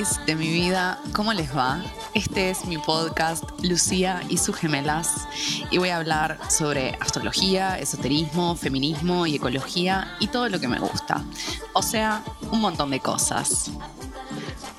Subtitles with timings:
[0.00, 1.84] De mi vida, ¿cómo les va?
[2.14, 5.28] Este es mi podcast Lucía y sus gemelas
[5.70, 10.78] y voy a hablar sobre astrología, esoterismo, feminismo y ecología y todo lo que me
[10.78, 11.22] gusta.
[11.74, 13.72] O sea, un montón de cosas.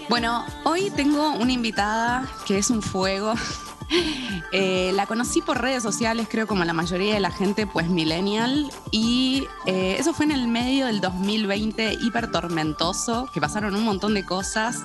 [0.10, 3.36] Bueno, hoy tengo una invitada que es un fuego.
[4.54, 8.70] Eh, la conocí por redes sociales, creo como la mayoría de la gente, pues millennial,
[8.92, 14.14] y eh, eso fue en el medio del 2020 hiper tormentoso, que pasaron un montón
[14.14, 14.84] de cosas,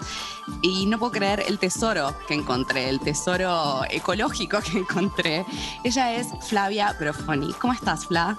[0.63, 5.45] y no puedo creer el tesoro que encontré, el tesoro ecológico que encontré.
[5.83, 7.53] Ella es Flavia Profoni.
[7.55, 8.39] ¿Cómo estás, Fla?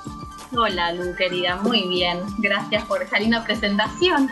[0.56, 2.22] Hola, Lu, querida, muy bien.
[2.38, 4.30] Gracias por esa linda presentación.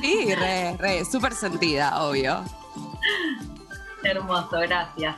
[0.00, 2.42] Sí, re, re, súper sentida, obvio.
[4.02, 5.16] Hermoso, gracias.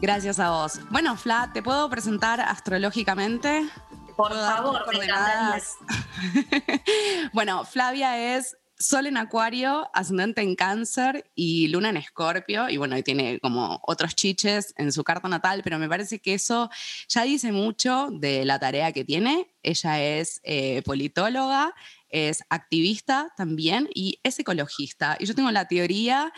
[0.00, 0.80] Gracias a vos.
[0.90, 3.68] Bueno, Fla, ¿te puedo presentar astrológicamente?
[4.16, 5.06] Por favor, me
[7.34, 12.70] bueno, Flavia es Sol en Acuario, ascendente en Cáncer y Luna en Escorpio.
[12.70, 16.32] Y bueno, y tiene como otros chiches en su carta natal, pero me parece que
[16.32, 16.70] eso
[17.06, 19.50] ya dice mucho de la tarea que tiene.
[19.62, 21.74] Ella es eh, politóloga,
[22.08, 25.18] es activista también y es ecologista.
[25.20, 26.32] Y yo tengo la teoría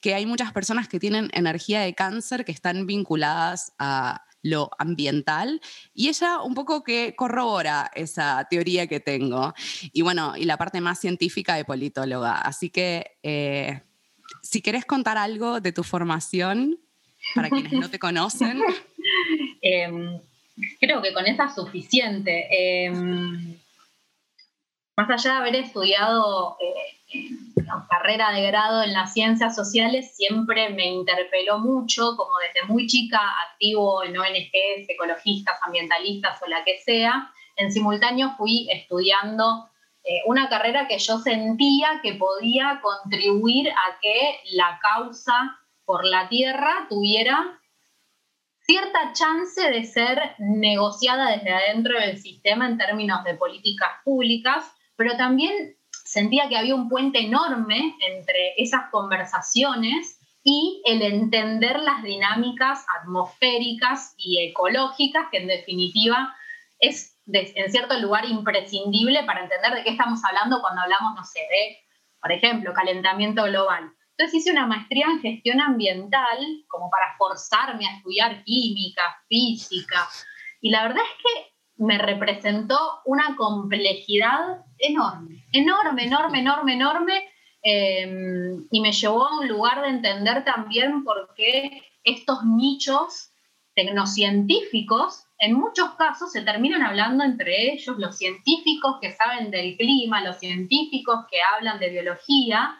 [0.00, 5.60] que hay muchas personas que tienen energía de cáncer que están vinculadas a lo ambiental
[5.92, 9.52] y ella un poco que corrobora esa teoría que tengo
[9.92, 12.36] y bueno, y la parte más científica de politóloga.
[12.36, 13.82] Así que eh,
[14.42, 16.78] si querés contar algo de tu formación
[17.34, 18.62] para quienes no te conocen.
[19.60, 20.20] Em,
[20.80, 22.46] creo que con esa es suficiente.
[22.50, 23.56] Em,
[24.96, 26.97] más allá de haber estudiado eh,
[27.88, 33.20] carrera de grado en las ciencias sociales, siempre me interpeló mucho, como desde muy chica,
[33.50, 37.32] activo en ONGs, ecologistas, ambientalistas o la que sea.
[37.56, 39.68] En simultáneo fui estudiando
[40.04, 46.28] eh, una carrera que yo sentía que podía contribuir a que la causa por la
[46.28, 47.60] tierra tuviera
[48.60, 55.16] cierta chance de ser negociada desde adentro del sistema en términos de políticas públicas pero
[55.16, 55.77] también
[56.08, 64.14] sentía que había un puente enorme entre esas conversaciones y el entender las dinámicas atmosféricas
[64.16, 66.34] y ecológicas, que en definitiva
[66.78, 71.40] es en cierto lugar imprescindible para entender de qué estamos hablando cuando hablamos, no sé,
[71.40, 71.78] de,
[72.22, 73.92] por ejemplo, calentamiento global.
[74.12, 76.38] Entonces hice una maestría en gestión ambiental
[76.68, 80.08] como para forzarme a estudiar química, física,
[80.62, 87.24] y la verdad es que me representó una complejidad enorme, enorme, enorme, enorme, enorme,
[87.62, 93.30] em, y me llevó a un lugar de entender también por qué estos nichos
[93.74, 100.24] tecnocientíficos, en muchos casos se terminan hablando entre ellos, los científicos que saben del clima,
[100.24, 102.76] los científicos que hablan de biología,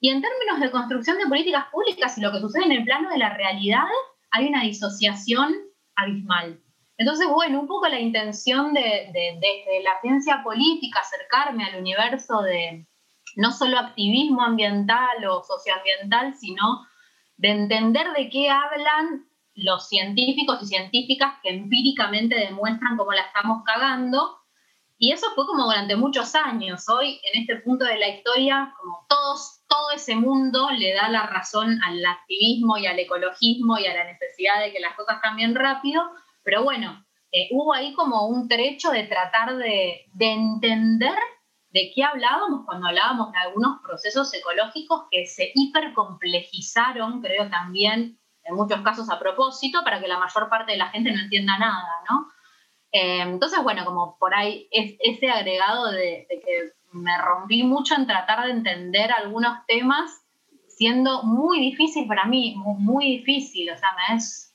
[0.00, 3.10] y en términos de construcción de políticas públicas y lo que sucede en el plano
[3.10, 3.86] de la realidad,
[4.32, 5.54] hay una disociación
[5.94, 6.63] abismal.
[6.96, 12.86] Entonces, bueno, un poco la intención de, desde la ciencia política acercarme al universo de
[13.36, 16.86] no solo activismo ambiental o socioambiental, sino
[17.36, 23.64] de entender de qué hablan los científicos y científicas que empíricamente demuestran cómo la estamos
[23.64, 24.38] cagando.
[24.96, 26.88] Y eso fue como durante muchos años.
[26.88, 31.26] Hoy, en este punto de la historia, como todos, todo ese mundo le da la
[31.26, 35.56] razón al activismo y al ecologismo y a la necesidad de que las cosas cambien
[35.56, 36.08] rápido,
[36.44, 41.18] pero bueno, eh, hubo ahí como un trecho de tratar de, entender
[41.70, 48.54] de qué hablábamos cuando hablábamos de algunos procesos ecológicos que se hipercomplejizaron, creo también, en
[48.54, 51.88] muchos casos a propósito, para que la mayor parte de la gente no entienda nada,
[52.08, 52.28] ¿no?
[52.92, 58.06] Eh, entonces, bueno, como por ahí es, ese agregado de, que me rompí mucho en
[58.06, 60.22] tratar de entender algunos temas,
[60.68, 64.53] siendo muy difícil para mí, muy, muy difícil, o sea, me es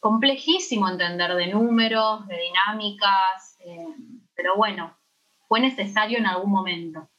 [0.00, 3.94] complejísimo entender de números, de dinámicas, eh,
[4.34, 4.96] pero bueno,
[5.46, 7.09] fue necesario en algún momento.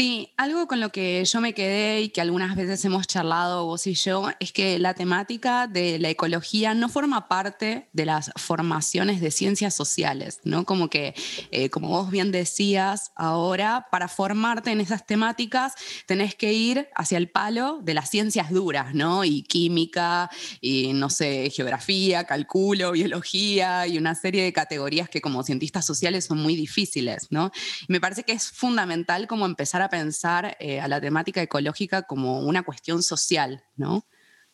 [0.00, 3.86] Sí, algo con lo que yo me quedé y que algunas veces hemos charlado vos
[3.86, 9.20] y yo es que la temática de la ecología no forma parte de las formaciones
[9.20, 10.64] de ciencias sociales, ¿no?
[10.64, 11.14] Como que,
[11.50, 15.74] eh, como vos bien decías ahora, para formarte en esas temáticas
[16.06, 19.22] tenés que ir hacia el palo de las ciencias duras, ¿no?
[19.26, 20.30] Y química,
[20.62, 26.24] y no sé, geografía, cálculo, biología y una serie de categorías que como cientistas sociales
[26.24, 27.52] son muy difíciles, ¿no?
[27.86, 32.02] Y me parece que es fundamental como empezar a pensar eh, a la temática ecológica
[32.02, 34.04] como una cuestión social, ¿no?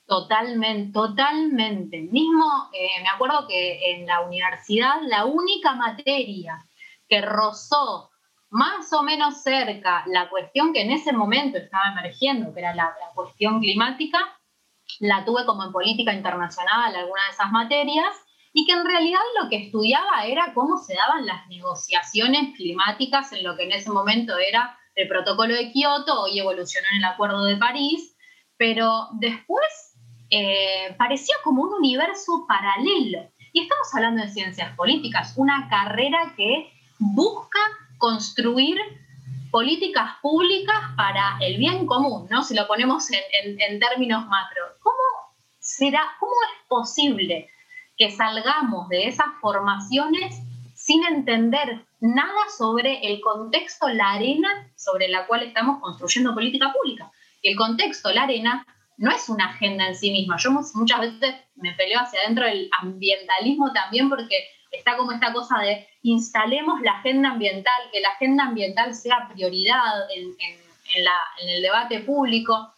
[0.06, 2.00] Totalmente, totalmente.
[2.00, 6.64] Mismo, eh, me acuerdo que en la universidad la única materia
[7.08, 8.10] que rozó
[8.50, 12.84] más o menos cerca la cuestión que en ese momento estaba emergiendo, que era la,
[12.84, 14.18] la cuestión climática,
[15.00, 18.14] la tuve como en política internacional, alguna de esas materias,
[18.52, 23.44] y que en realidad lo que estudiaba era cómo se daban las negociaciones climáticas en
[23.44, 27.44] lo que en ese momento era el protocolo de Kioto, hoy evolucionó en el Acuerdo
[27.44, 28.16] de París,
[28.56, 29.94] pero después
[30.30, 33.30] eh, pareció como un universo paralelo.
[33.52, 37.58] Y estamos hablando de ciencias políticas, una carrera que busca
[37.98, 38.78] construir
[39.50, 42.42] políticas públicas para el bien común, ¿no?
[42.42, 44.62] Si lo ponemos en, términos macro.
[44.82, 44.96] ¿Cómo
[45.58, 47.50] será, cómo es posible
[47.96, 50.36] que salgamos de esas formaciones
[50.74, 57.10] sin entender nada sobre el contexto, la arena sobre la cual estamos construyendo política pública.
[57.42, 58.66] Y el contexto, la arena,
[58.98, 60.36] no es una agenda en sí misma.
[60.38, 65.58] Yo muchas veces me peleo hacia adentro del ambientalismo también porque está como esta cosa
[65.58, 72.00] de instalemos la agenda ambiental, que la agenda ambiental sea prioridad en, en el debate
[72.00, 72.72] público.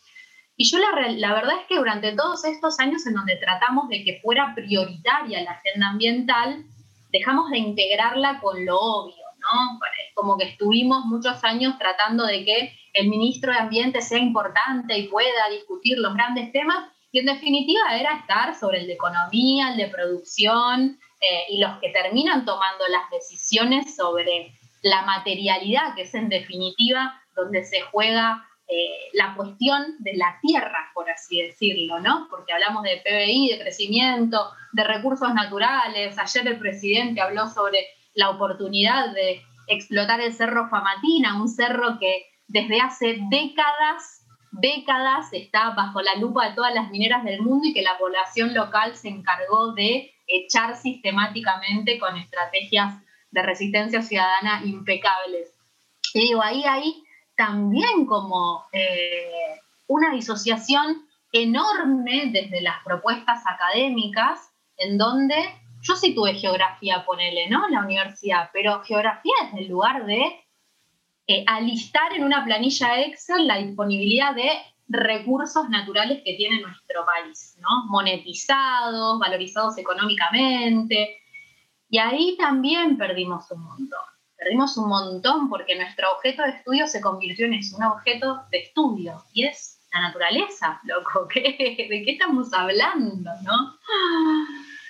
[0.56, 4.02] Y yo la, la, verdad es que durante todos estos años en donde tratamos de
[4.02, 6.64] que fuera prioritaria la agenda ambiental,
[7.10, 9.78] dejamos de integrarla con lo obvio, ¿no?
[10.14, 15.08] Como que estuvimos muchos años tratando de que el ministro de Ambiente sea importante y
[15.08, 19.76] pueda discutir los grandes temas, y en definitiva era estar sobre el de economía, el
[19.76, 24.52] de producción, eh, y los que terminan tomando las decisiones sobre
[24.82, 30.90] la materialidad, que es en definitiva donde se juega eh, la cuestión de la tierra,
[30.92, 32.26] por así decirlo, ¿no?
[32.28, 36.18] Porque hablamos de PBI, de crecimiento, de recursos naturales.
[36.18, 42.26] Ayer el presidente habló sobre la oportunidad de explotar el cerro Famatina, un cerro que
[42.46, 47.72] desde hace décadas, décadas está bajo la lupa de todas las mineras del mundo y
[47.72, 55.54] que la población local se encargó de echar sistemáticamente con estrategias de resistencia ciudadana impecables.
[56.12, 57.02] Y digo, ahí hay
[57.38, 65.36] también como eh, una disociación enorme desde las propuestas académicas, en donde
[65.80, 67.68] yo sí tuve geografía, ponele, ¿no?
[67.68, 70.44] La universidad, pero geografía desde el lugar de
[71.28, 74.50] eh, alistar en una planilla Excel la disponibilidad de
[74.88, 77.86] recursos naturales que tiene nuestro país, ¿no?
[77.86, 81.20] Monetizados, valorizados económicamente.
[81.88, 87.00] Y ahí también perdimos un montón perdimos un montón porque nuestro objeto de estudio se
[87.00, 92.52] convirtió en eso, un objeto de estudio, y es la naturaleza, loco, ¿de qué estamos
[92.52, 93.78] hablando, no?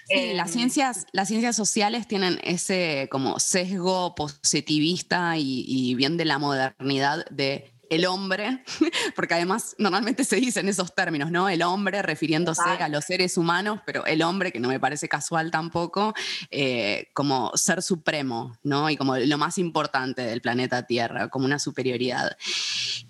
[0.07, 6.39] Sí, las, ciencias, las ciencias sociales tienen ese como sesgo positivista y bien de la
[6.39, 8.63] modernidad de el hombre,
[9.17, 11.49] porque además normalmente se dicen esos términos, ¿no?
[11.49, 15.51] El hombre refiriéndose a los seres humanos, pero el hombre, que no me parece casual
[15.51, 16.15] tampoco,
[16.51, 18.91] eh, como ser supremo, ¿no?
[18.91, 22.37] Y como lo más importante del planeta Tierra, como una superioridad.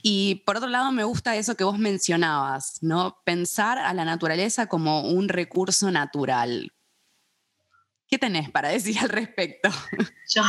[0.02, 3.19] Y por otro lado, me gusta eso que vos mencionabas, ¿no?
[3.24, 6.72] Pensar a la naturaleza como un recurso natural.
[8.08, 9.69] ¿Qué tenés para decir al respecto?
[10.28, 10.42] Yo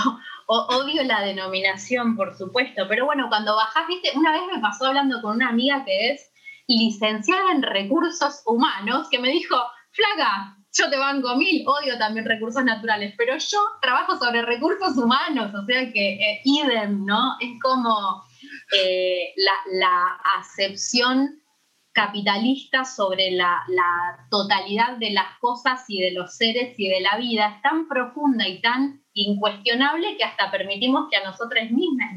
[0.50, 5.22] odio la denominación, por supuesto, pero bueno, cuando bajás, viste, una vez me pasó hablando
[5.22, 6.32] con una amiga que es
[6.68, 9.56] licenciada en recursos humanos, que me dijo,
[9.92, 15.54] flaca, yo te banco mil, odio también recursos naturales, pero yo trabajo sobre recursos humanos,
[15.54, 17.36] o sea que eh, idem, ¿no?
[17.40, 18.24] Es como
[18.76, 21.42] eh, la, la acepción
[21.94, 23.66] capitalista sobre la,
[24.30, 28.48] totalidad de las cosas y de los seres y de la vida es tan profunda
[28.48, 32.08] y tan incuestionable que hasta permitimos que a nosotros mismos,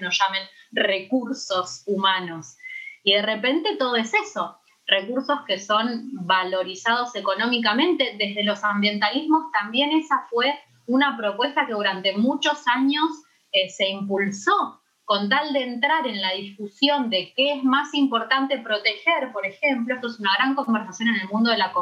[0.00, 2.56] nos llamen recursos humanos.
[3.02, 8.16] Y de repente todo es eso, recursos que son valorizados económicamente.
[8.18, 10.54] Desde los ambientalismos también esa fue
[10.86, 13.04] una propuesta que durante muchos años
[13.52, 18.58] eh, se impulsó con tal de entrar en la discusión de qué es más importante
[18.58, 21.72] proteger, por ejemplo, esto es una gran conversación en el mundo de la,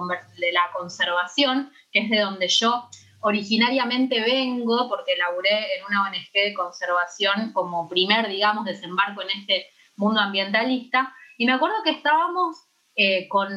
[0.77, 2.87] conservación, que es de donde yo
[3.21, 9.69] originariamente vengo, porque laburé en una ONG de conservación como primer, digamos, desembarco en este
[9.97, 12.59] mundo ambientalista, y me acuerdo que estábamos
[12.95, 13.51] eh, con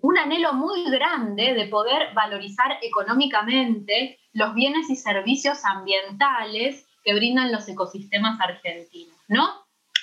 [0.00, 7.52] un anhelo muy grande de poder valorizar económicamente los bienes y servicios ambientales que brindan
[7.52, 9.48] los ecosistemas argentinos, ¿no?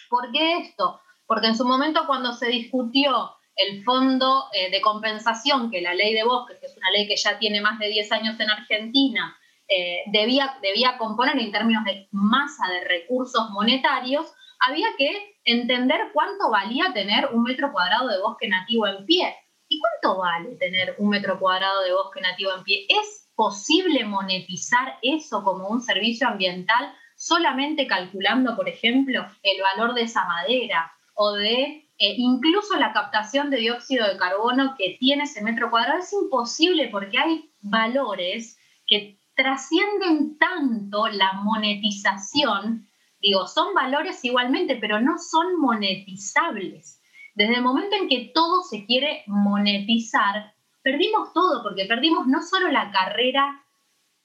[0.09, 1.01] ¿Por qué esto?
[1.25, 6.13] Porque en su momento cuando se discutió el fondo eh, de compensación, que la ley
[6.13, 9.37] de bosques, que es una ley que ya tiene más de 10 años en Argentina,
[9.67, 14.25] eh, debía, debía componer en términos de masa de recursos monetarios,
[14.59, 19.35] había que entender cuánto valía tener un metro cuadrado de bosque nativo en pie.
[19.67, 22.87] ¿Y cuánto vale tener un metro cuadrado de bosque nativo en pie?
[22.89, 30.01] Es posible monetizar eso como un servicio ambiental solamente calculando, por ejemplo, el valor de
[30.01, 35.41] esa madera o de eh, incluso la captación de dióxido de carbono que tiene ese
[35.41, 35.99] metro cuadrado.
[35.99, 42.89] Es imposible porque hay valores que trascienden tanto la monetización,
[43.21, 47.01] digo, son valores igualmente, pero no son monetizables.
[47.35, 52.69] Desde el momento en que todo se quiere monetizar, perdimos todo, porque perdimos no solo
[52.69, 53.63] la carrera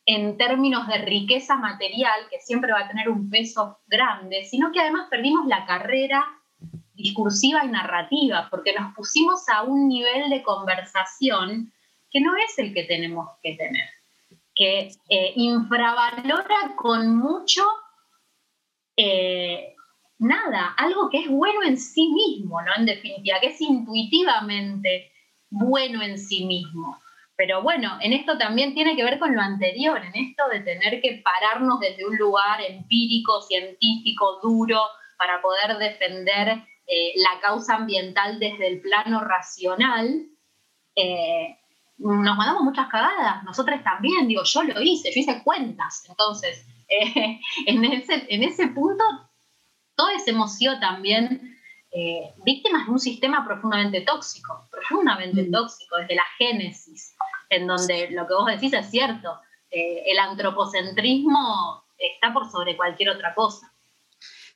[0.07, 4.81] en términos de riqueza material, que siempre va a tener un peso grande, sino que
[4.81, 6.25] además perdimos la carrera
[6.95, 11.73] discursiva y narrativa, porque nos pusimos a un nivel de conversación
[12.11, 13.89] que no es el que tenemos que tener,
[14.55, 17.65] que eh, infravalora con mucho
[18.97, 19.75] eh,
[20.19, 22.73] nada, algo que es bueno en sí mismo, ¿no?
[22.77, 25.11] En definitiva, que es intuitivamente
[25.55, 27.01] bueno en sí mismo.
[27.37, 31.01] Pero bueno, en esto también tiene que ver con lo anterior, en esto de tener
[31.01, 34.81] que pararnos desde un lugar empírico, científico, duro,
[35.19, 40.27] para poder defender eh, la causa ambiental desde el plano racional.
[40.95, 41.59] Eh,
[41.99, 47.41] nos mandamos muchas cagadas, nosotros también, digo, yo lo hice, yo hice cuentas, entonces, eh,
[47.67, 49.05] en, ese, en ese punto,
[49.97, 51.54] todo ese emoción también
[52.45, 55.53] víctimas de un sistema profundamente tóxico, profundamente mm.
[55.53, 57.15] tóxico, desde la génesis
[57.51, 59.39] en donde lo que vos decís es cierto,
[59.71, 63.73] eh, el antropocentrismo está por sobre cualquier otra cosa.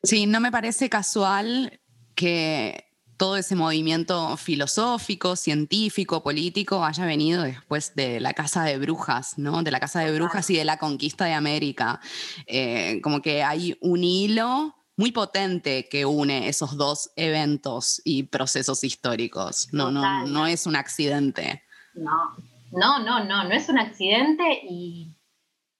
[0.02, 1.80] Sí, no me parece casual
[2.14, 2.84] que
[3.16, 9.64] todo ese movimiento filosófico, científico, político haya venido después de la Casa de Brujas, ¿no?
[9.64, 12.00] De la Casa de Brujas y de la conquista de América.
[12.46, 18.82] Eh, como que hay un hilo muy potente que une esos dos eventos y procesos
[18.82, 19.68] históricos.
[19.72, 21.62] No, no, no es un accidente.
[21.94, 22.36] No,
[22.72, 25.16] no, no, no, no es un accidente y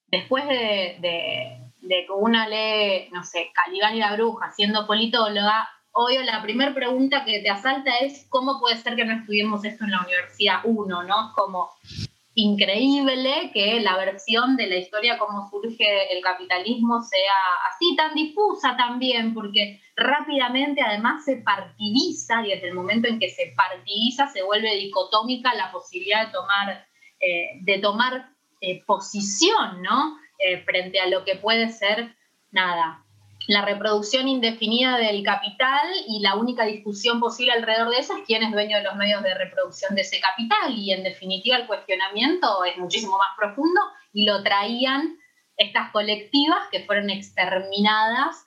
[0.06, 6.40] después de, que una lee, no sé, Calibán y la bruja siendo politóloga, obvio la
[6.40, 10.02] primera pregunta que te asalta es cómo puede ser que no estudiemos esto en la
[10.02, 11.32] universidad uno, ¿no?
[11.34, 11.70] Como
[12.40, 17.34] increíble que la versión de la historia cómo surge el capitalismo sea
[17.68, 23.28] así tan difusa también, porque rápidamente además se partidiza y desde el momento en que
[23.28, 26.86] se partidiza se vuelve dicotómica la posibilidad de tomar,
[27.18, 28.30] eh, de tomar
[28.60, 30.16] eh, posición, ¿no?
[30.38, 32.14] Eh, frente a lo que puede ser,
[32.52, 33.04] nada,
[33.48, 38.42] la reproducción indefinida del capital y la única discusión posible alrededor de eso es quién
[38.42, 42.62] es dueño de los medios de reproducción de ese capital y en definitiva el cuestionamiento
[42.66, 43.80] es muchísimo más profundo
[44.12, 45.16] y lo traían
[45.56, 48.44] estas colectivas que fueron exterminadas,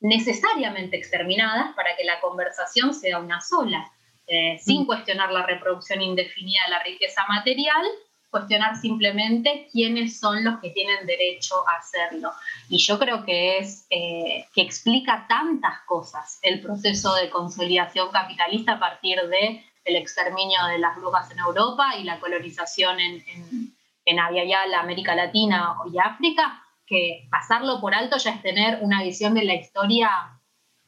[0.00, 3.90] necesariamente exterminadas para que la conversación sea una sola,
[4.26, 4.86] eh, sin mm.
[4.86, 7.86] cuestionar la reproducción indefinida de la riqueza material
[8.30, 12.32] cuestionar simplemente quiénes son los que tienen derecho a hacerlo.
[12.68, 18.72] Y yo creo que es eh, que explica tantas cosas el proceso de consolidación capitalista
[18.72, 23.76] a partir de el exterminio de las brujas en Europa y la colonización en, en,
[24.04, 29.34] en la América Latina y África, que pasarlo por alto ya es tener una visión
[29.34, 30.10] de la historia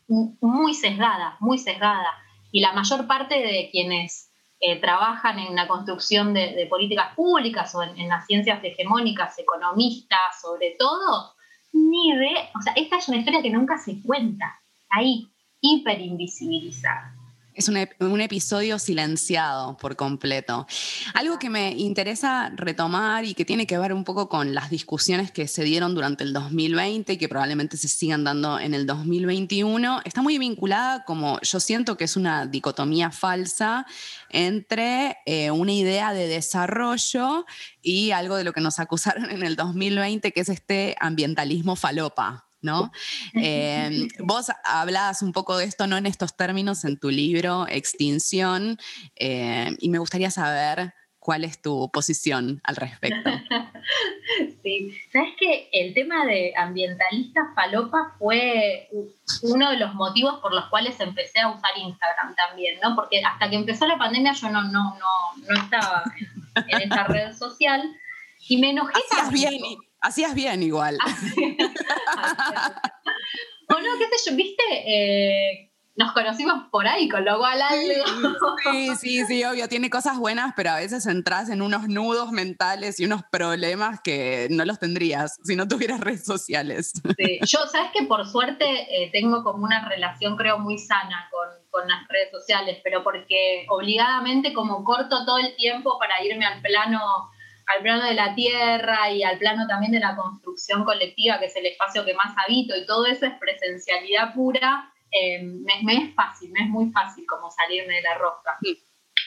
[0.09, 2.15] muy sesgada, muy sesgada.
[2.51, 4.28] Y la mayor parte de quienes
[4.61, 10.77] eh, trabajan en la construcción de, políticas públicas o en, las ciencias hegemónicas, economistas sobre
[10.79, 11.35] todo,
[11.73, 14.61] ni de, o sea, esta es una historia que nunca se cuenta,
[14.91, 15.29] ahí,
[15.61, 17.18] hiper invisibilizada.
[17.59, 20.65] Es un, episodio silenciado por completo.
[21.13, 25.33] Algo que me interesa retomar y que tiene que ver un poco con las discusiones
[25.33, 30.03] que se dieron durante el 2020 y que probablemente se sigan dando en el 2021,
[30.05, 33.87] está muy vinculada, como yo siento que es una dicotomía falsa
[34.31, 37.45] entre eh, una idea de desarrollo
[37.83, 42.48] y algo de lo que nos acusaron en el 2020, que es este ambientalismo falopa.
[42.61, 42.91] ¿No?
[43.35, 48.79] Em, vos hablabas un poco de esto, no en estos términos, en tu libro Extinción,
[49.15, 50.95] em, y me gustaría saber
[51.29, 53.31] cuál es tu posición al respecto.
[54.63, 58.89] Sí, sabes que el tema de ambientalista falopa fue
[59.43, 62.95] uno de los motivos por los cuales empecé a usar Instagram también, ¿no?
[62.95, 66.05] Porque hasta que empezó la pandemia yo no, no, no, no estaba
[66.67, 67.83] en, esa red social
[68.49, 68.93] y me enojé.
[69.11, 69.63] Hacías bien,
[70.01, 70.97] hacías bien igual.
[73.69, 77.61] o no, qué sé yo, viste, eh, nos conocimos por ahí, con lo cual
[78.63, 83.01] Sí, sí, sí, obvio, tiene cosas buenas, pero a veces entras en unos nudos mentales
[83.01, 86.93] y unos problemas que no los tendrías si no tuvieras redes sociales.
[87.17, 91.49] Sí, yo, sabes que por suerte eh, tengo como una relación, creo, muy sana con,
[91.69, 96.63] con las redes sociales, pero porque obligadamente como corto todo el tiempo para irme al
[96.63, 97.29] plano
[97.69, 101.57] al plano de la tierra y al plano también de la construcción colectiva, que es
[101.57, 106.51] el espacio que más habito, y todo eso es presencialidad pura, eh, me, es fácil,
[106.53, 108.59] me es muy fácil como salirme de la rosca.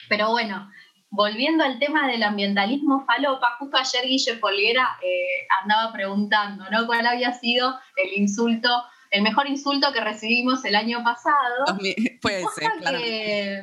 [0.08, 0.70] Pero bueno,
[1.10, 6.86] volviendo al tema del ambientalismo falopa, justo ayer Guille Folguera eh, andaba preguntando, ¿no?
[6.86, 8.68] ¿Cuál había sido el insulto,
[9.12, 11.78] el mejor insulto que recibimos el año pasado?
[12.22, 12.98] Puede ser, claro.
[12.98, 13.62] Que,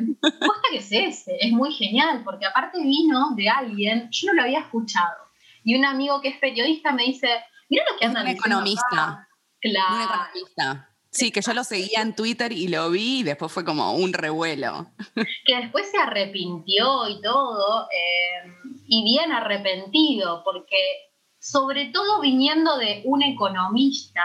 [0.71, 4.59] que es ese, es muy genial, porque aparte vino de alguien, yo no lo había
[4.59, 5.17] escuchado,
[5.63, 7.27] y un amigo que es periodista me dice,
[7.67, 9.27] mira lo que andan un economista.
[9.59, 9.95] Claro.
[9.95, 10.89] Un economista.
[11.11, 14.13] Sí, que yo lo seguía en Twitter y lo vi y después fue como un
[14.13, 14.91] revuelo.
[15.45, 18.53] Que después se arrepintió y todo, eh,
[18.87, 20.77] y bien arrepentido, porque
[21.39, 24.21] sobre todo viniendo de un economista.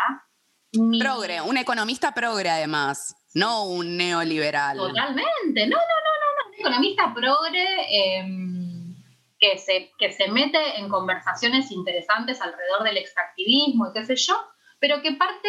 [0.99, 4.77] Progre, un economista progre además, no un neoliberal.
[4.77, 8.97] Totalmente, no, no, no, no, un economista progre em,
[9.39, 14.35] que, se, que se mete en conversaciones interesantes alrededor del extractivismo y qué sé yo,
[14.81, 15.49] pero que parte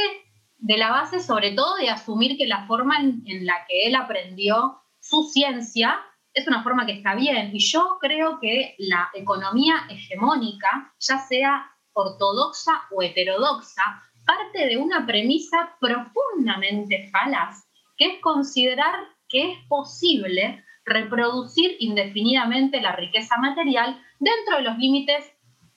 [0.57, 4.81] de la base sobre todo de asumir que la forma en, la que él aprendió
[4.99, 5.99] su ciencia
[6.33, 7.51] es una forma que está bien.
[7.53, 13.83] Y yo creo que la economía hegemónica, ya sea ortodoxa o heterodoxa,
[14.25, 17.67] parte de una premisa profundamente falaz,
[17.97, 18.95] que es considerar
[19.29, 25.25] que es posible reproducir indefinidamente la riqueza material dentro de los límites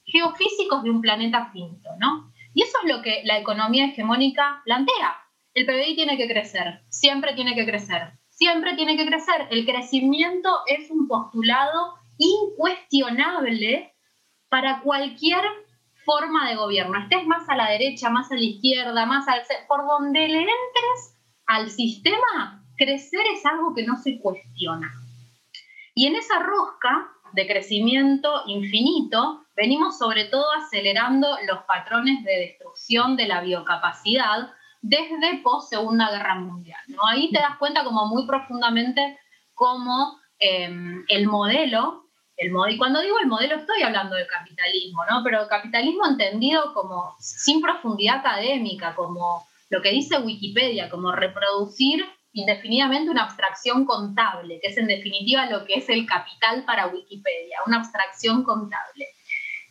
[0.04, 2.32] geofísicos de un planeta finito, ¿no?
[2.54, 5.16] Y eso es lo que la economía hegemónica plantea.
[5.54, 9.48] El PBI tiene que crecer, siempre tiene que crecer, siempre tiene que crecer.
[9.50, 13.94] El crecimiento es un postulado incuestionable
[14.48, 15.42] para cualquier
[16.08, 16.98] forma de gobierno.
[16.98, 19.42] Estés más a la derecha, más a la izquierda, más al...
[19.68, 24.90] Por donde le entres al sistema, crecer es algo que no se cuestiona.
[25.94, 33.16] Y en esa rosca de crecimiento infinito, venimos sobre todo acelerando los patrones de destrucción
[33.16, 36.80] de la biocapacidad desde post Segunda Guerra Mundial.
[36.88, 37.00] ¿no?
[37.06, 39.18] Ahí te das cuenta como muy profundamente
[39.52, 42.07] cómo em, el modelo,
[42.38, 45.22] el y cuando digo el modelo estoy hablando del capitalismo, ¿no?
[45.24, 53.10] pero capitalismo entendido como sin profundidad académica, como lo que dice Wikipedia, como reproducir indefinidamente
[53.10, 57.78] una abstracción contable, que es en definitiva lo que es el capital para Wikipedia, una
[57.78, 59.06] abstracción contable.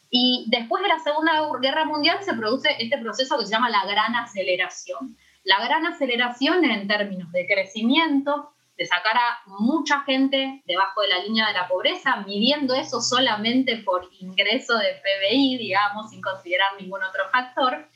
[0.10, 3.86] Y después de la Segunda Guerra Mundial se produce este proceso que se llama la
[3.86, 5.18] gran aceleración.
[5.44, 11.24] La gran aceleración en términos de crecimiento, de sacar a mucha gente debajo de la
[11.24, 17.02] línea de la pobreza, midiendo eso solamente por ingreso de PBI, digamos, sin considerar ningún
[17.04, 17.90] otro factor,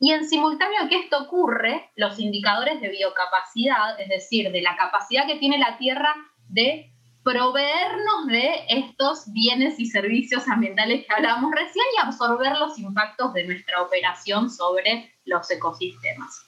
[0.00, 5.26] y en simultáneo que esto ocurre, los indicadores de biocapacidad, es decir, de la capacidad
[5.26, 6.14] que tiene la Tierra
[6.48, 6.90] de
[7.22, 13.44] proveernos de estos bienes y servicios ambientales que hablábamos recién y absorber los impactos de
[13.44, 16.43] nuestra operación sobre los ecosistemas.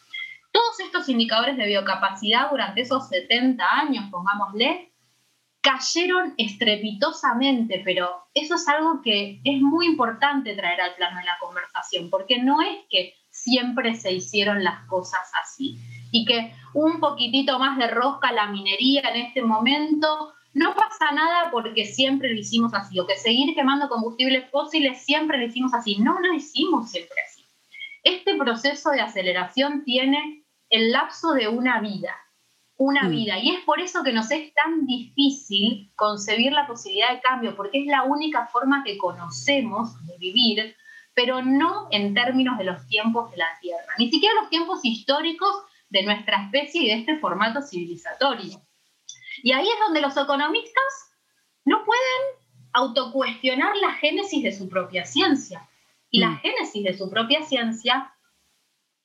[0.57, 4.90] Todos estos indicadores de biocapacidad durante esos 70 años, pongámosle,
[5.61, 11.37] cayeron estrepitosamente, pero eso es algo que es muy importante traer al plano de la
[11.40, 15.77] conversación, porque no es que siempre se hicieron las cosas así.
[16.11, 21.51] Y que un poquitito más de rosca la minería en este momento no pasa nada
[21.51, 25.99] porque siempre lo hicimos así, o que seguir quemando combustibles fósiles siempre lo hicimos así.
[25.99, 27.45] No lo hicimos siempre así.
[28.05, 32.17] Este proceso de aceleración tiene el lapso de una vida,
[32.77, 33.11] una mm.
[33.11, 33.39] vida.
[33.39, 37.81] Y es por eso que nos es tan difícil concebir la posibilidad de cambio, porque
[37.81, 40.77] es la única forma que conocemos de vivir
[41.17, 45.51] pero no en términos de los tiempos de la Tierra, ni siquiera los tiempos históricos
[45.89, 48.61] de nuestra especie y de este formato civilizatorio.
[49.43, 51.17] Y ahí es donde los economistas
[51.65, 52.23] no pueden
[52.75, 55.67] autocuestionar la génesis de su propia ciencia.
[56.11, 56.41] Y la mm.
[56.41, 58.13] génesis de su propia ciencia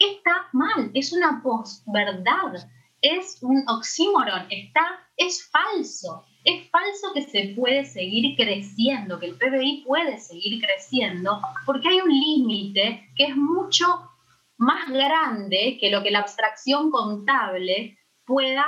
[0.03, 2.69] está mal, es una posverdad,
[3.01, 9.35] es un oxímoron, está, es falso es falso que se puede seguir creciendo, que el
[9.35, 14.09] PBI puede seguir creciendo, porque hay un límite que es mucho
[14.57, 18.65] más grande que lo que la abstracción contable pueda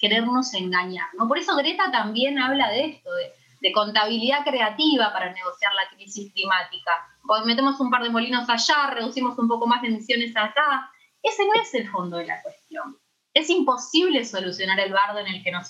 [0.00, 1.06] querernos engañar.
[1.28, 6.32] Por eso Greta también habla de esto, de, de contabilidad creativa para negociar la crisis
[6.32, 6.92] climática.
[7.44, 10.90] Metemos un par de molinos allá, reducimos un poco más de emisiones acá.
[11.22, 12.98] Ese no es el fondo de la cuestión.
[13.32, 15.66] Es imposible solucionar el bardo en el que nos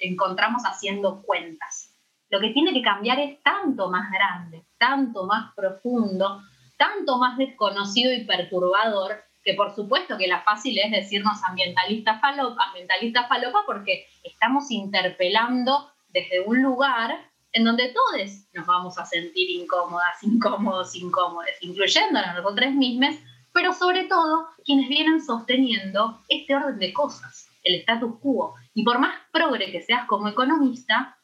[0.00, 1.94] encontramos haciendo cuentas.
[2.30, 6.40] Lo que tiene que cambiar es tanto más grande, tanto más profundo,
[6.78, 12.64] tanto más desconocido y perturbador, que por supuesto que la fácil es decirnos ambientalista falopa,
[12.68, 19.50] ambientalista falopa porque estamos interpelando desde un lugar en donde todos nos vamos a sentir
[19.50, 23.16] incómodas, incómodos, incómodos, incluyendo a nosotros mismos,
[23.52, 28.54] pero sobre todo quienes vienen sosteniendo este orden de cosas, el status quo.
[28.74, 31.18] Y por más progre que seas como economista,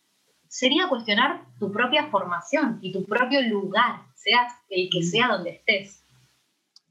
[0.48, 6.04] sería cuestionar tu propia formación y tu propio lugar, seas el que sea donde estés.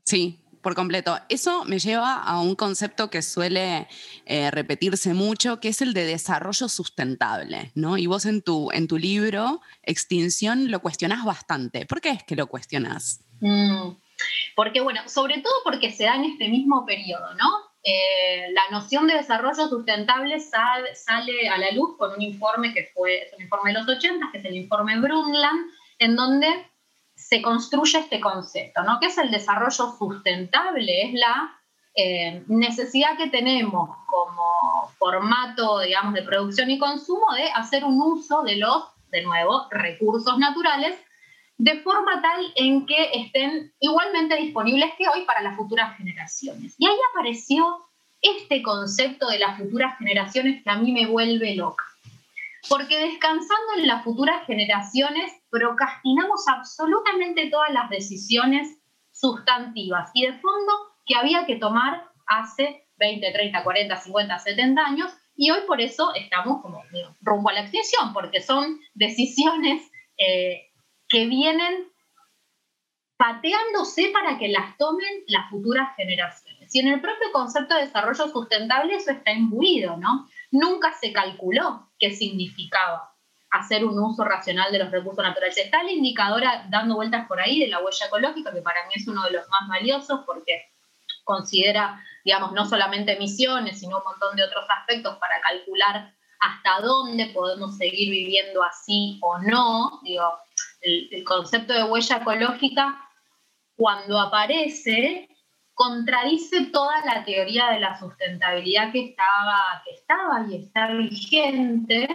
[0.04, 1.18] Sí, por completo.
[1.30, 3.88] Eso me lleva a un concepto que suele
[4.26, 7.98] eh, repetirse mucho, que es el de desarrollo sustentable, ¿no?
[7.98, 11.86] Y vos en tu, en tu libro, Extinción, lo cuestionás bastante.
[11.86, 13.24] ¿Por qué es que lo cuestionás?
[13.40, 13.92] Mm,
[14.58, 17.50] porque, bueno, sobre todo porque se da en este mismo periodo, ¿no?
[17.82, 23.22] Eh, la noción de desarrollo sustentable sale, a la luz con un informe que fue,
[23.22, 26.48] es un informe de los 80, que es el informe Brundtland, en donde
[27.18, 29.00] se construye este concepto, ¿no?
[29.00, 31.60] que es el desarrollo sustentable, es la
[31.96, 38.44] eh, necesidad que tenemos como formato, digamos, de producción y consumo de hacer un uso
[38.44, 40.96] de los, de nuevo, recursos naturales
[41.58, 46.76] de forma tal en que estén igualmente disponibles que hoy para las futuras generaciones.
[46.78, 47.90] Y ahí apareció
[48.22, 51.84] este concepto de las futuras generaciones que a mí me vuelve loca.
[52.70, 58.78] Porque descansando en las futuras generaciones, procrastinamos absolutamente todas las decisiones
[59.12, 60.74] sustantivas y de fondo
[61.06, 66.14] que había que tomar hace 20, 30, 40, 50, 70 años y hoy por eso
[66.16, 66.84] estamos como
[67.22, 70.72] rumbo a la extinción, porque son decisiones eh,
[71.08, 71.90] que vienen
[73.18, 76.74] pateándose para que las tomen las futuras generaciones.
[76.74, 80.28] Y en el propio concepto de desarrollo sustentable eso está imbuido, ¿no?
[80.52, 83.12] Nunca se calculó qué significaba
[83.50, 85.58] hacer un uso racional de los recursos naturales.
[85.58, 89.08] Está la indicadora dando vueltas por ahí de la huella ecológica, que para mí es
[89.08, 90.66] uno de los más valiosos porque
[91.24, 97.28] considera, digamos, no solamente emisiones, sino un montón de otros aspectos para calcular hasta dónde
[97.28, 100.00] podemos seguir viviendo así o no.
[100.04, 100.40] Digo,
[100.82, 103.10] el, el concepto de huella ecológica,
[103.76, 105.30] cuando aparece,
[105.78, 112.08] contradice toda la teoría de la sustentabilidad que estaba, que estaba y está vigente,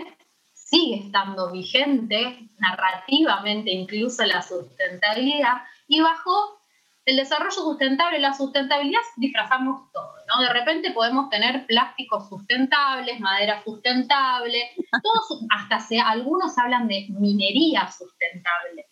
[0.52, 6.58] sigue estando vigente narrativamente incluso la sustentabilidad, y bajo
[7.04, 10.42] el desarrollo sustentable, la sustentabilidad disfrazamos todo, ¿no?
[10.42, 14.72] De repente podemos tener plásticos sustentables, madera sustentable,
[15.04, 18.86] todos, hasta se, algunos hablan de minería sustentable.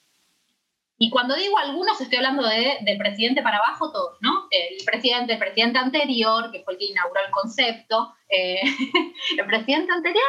[1.03, 4.49] Y cuando digo algunos, estoy hablando de, del presidente para abajo, todos, ¿no?
[4.51, 8.61] El presidente, el presidente anterior, que fue el que inauguró el concepto, eh,
[9.39, 10.29] el presidente anterior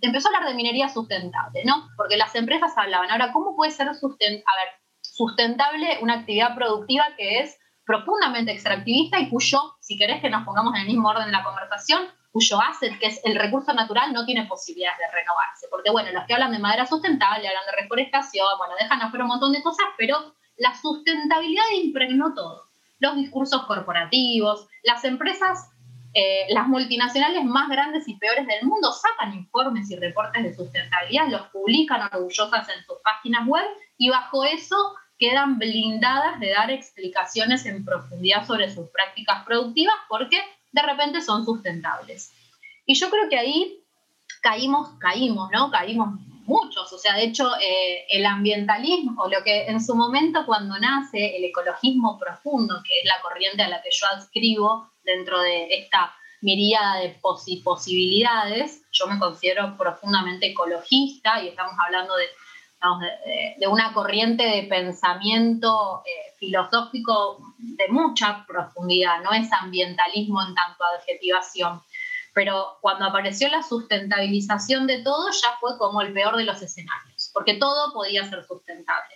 [0.00, 1.90] empezó a hablar de minería sustentable, ¿no?
[1.98, 8.52] Porque las empresas hablaban, ahora, ¿cómo puede ser sustentable una actividad productiva que es profundamente
[8.52, 12.08] extractivista y cuyo, si querés que nos pongamos en el mismo orden de la conversación,
[12.36, 15.68] cuyo asset, que es el recurso natural, no tiene posibilidades de renovarse.
[15.70, 19.30] Porque, bueno, los que hablan de madera sustentable, hablan de reforestación, bueno, dejan afuera un
[19.30, 22.64] montón de cosas, pero la sustentabilidad impregnó todo.
[22.98, 25.70] Los discursos corporativos, las empresas,
[26.12, 31.28] eh, las multinacionales más grandes y peores del mundo sacan informes y reportes de sustentabilidad,
[31.28, 33.64] los publican orgullosas en sus páginas web
[33.96, 34.76] y bajo eso
[35.18, 40.38] quedan blindadas de dar explicaciones en profundidad sobre sus prácticas productivas porque
[40.76, 42.32] de repente son sustentables.
[42.84, 43.82] Y yo creo que ahí
[44.42, 45.70] caímos, caímos, ¿no?
[45.70, 50.44] Caímos muchos, o sea, de hecho, eh, el ambientalismo, o lo que en su momento
[50.46, 55.40] cuando nace el ecologismo profundo, que es la corriente a la que yo adscribo dentro
[55.40, 57.18] de esta miríada de
[57.64, 62.26] posibilidades, yo me considero profundamente ecologista y estamos hablando de
[63.58, 70.84] de, una corriente de pensamiento eh, filosófico de mucha profundidad, no es ambientalismo en tanto
[70.84, 71.82] adjetivación.
[72.34, 77.30] Pero cuando apareció la sustentabilización de todo, ya fue como el peor de los escenarios,
[77.32, 79.14] porque todo podía ser sustentable.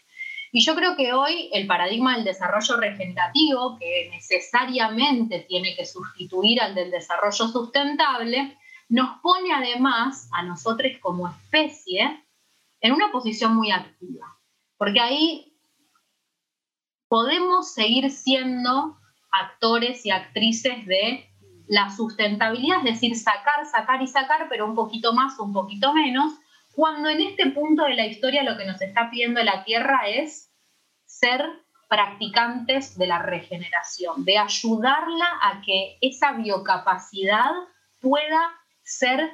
[0.52, 6.60] Y yo creo que hoy el paradigma del desarrollo regenerativo, que necesariamente tiene que sustituir
[6.60, 12.24] al del desarrollo sustentable, nos pone además a nosotros como especie
[12.80, 14.38] en una posición muy activa,
[14.76, 15.56] porque ahí
[17.08, 18.98] podemos seguir siendo
[19.32, 21.26] actores y actrices de
[21.68, 26.32] la sustentabilidad, es decir, sacar, sacar y sacar, pero un poquito más un poquito menos,
[26.74, 30.50] cuando en este punto de la historia lo que nos está pidiendo la Tierra es
[31.04, 31.44] ser
[31.88, 37.50] practicantes de la regeneración, de ayudarla a que esa biocapacidad
[38.00, 39.30] pueda ser,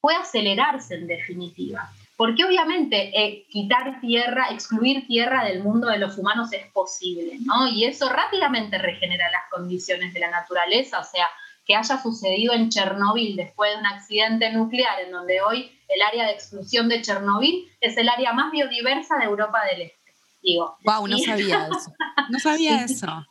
[0.00, 1.90] pueda acelerarse en definitiva.
[2.18, 7.68] Porque obviamente eh, quitar tierra, excluir tierra del mundo de los humanos es posible, ¿no?
[7.68, 11.28] Y eso rápidamente regenera las condiciones de la naturaleza, o sea,
[11.64, 16.24] que haya sucedido en Chernóbil después de un accidente nuclear, en donde hoy el área
[16.26, 20.12] de exclusión de Chernóbil es el área más biodiversa de Europa del Este.
[20.42, 20.76] Digo.
[20.82, 21.92] Wow, no sabía eso.
[22.30, 23.26] No sabía eso.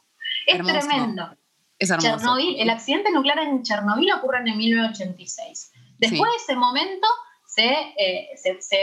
[0.46, 1.36] Es tremendo.
[1.78, 2.38] Es hermoso.
[2.40, 5.74] el accidente nuclear en Chernóbil ocurre en 1986.
[5.98, 7.06] Después de ese momento
[7.64, 8.78] eh, se, se,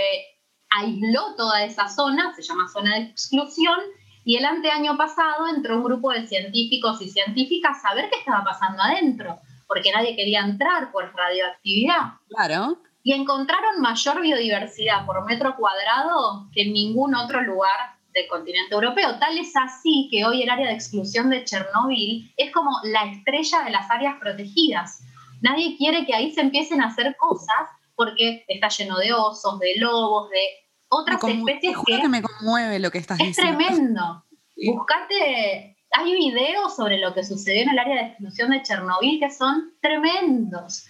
[0.76, 3.78] aisló toda esa zona, se llama zona de exclusión,
[4.24, 8.42] y el anteaño pasado entró un grupo de científicos y científicas a ver qué estaba
[8.42, 12.14] pasando adentro, porque nadie quería entrar por radioactividad.
[12.28, 12.78] Claro.
[13.02, 19.18] Y encontraron mayor biodiversidad por metro cuadrado que en ningún otro lugar del continente europeo.
[19.18, 23.62] Tal es así que hoy el área de exclusión de Chernóbil es como la estrella
[23.64, 25.02] de las áreas protegidas.
[25.42, 29.76] Nadie quiere que ahí se empiecen a hacer cosas porque está lleno de osos, de
[29.76, 30.42] lobos, de
[30.88, 33.60] otras especies que, que me conmueve lo que estás es diciendo.
[33.60, 34.24] Es tremendo.
[34.56, 39.30] Buscate, hay videos sobre lo que sucedió en el área de exclusión de Chernobyl que
[39.30, 40.86] son tremendos.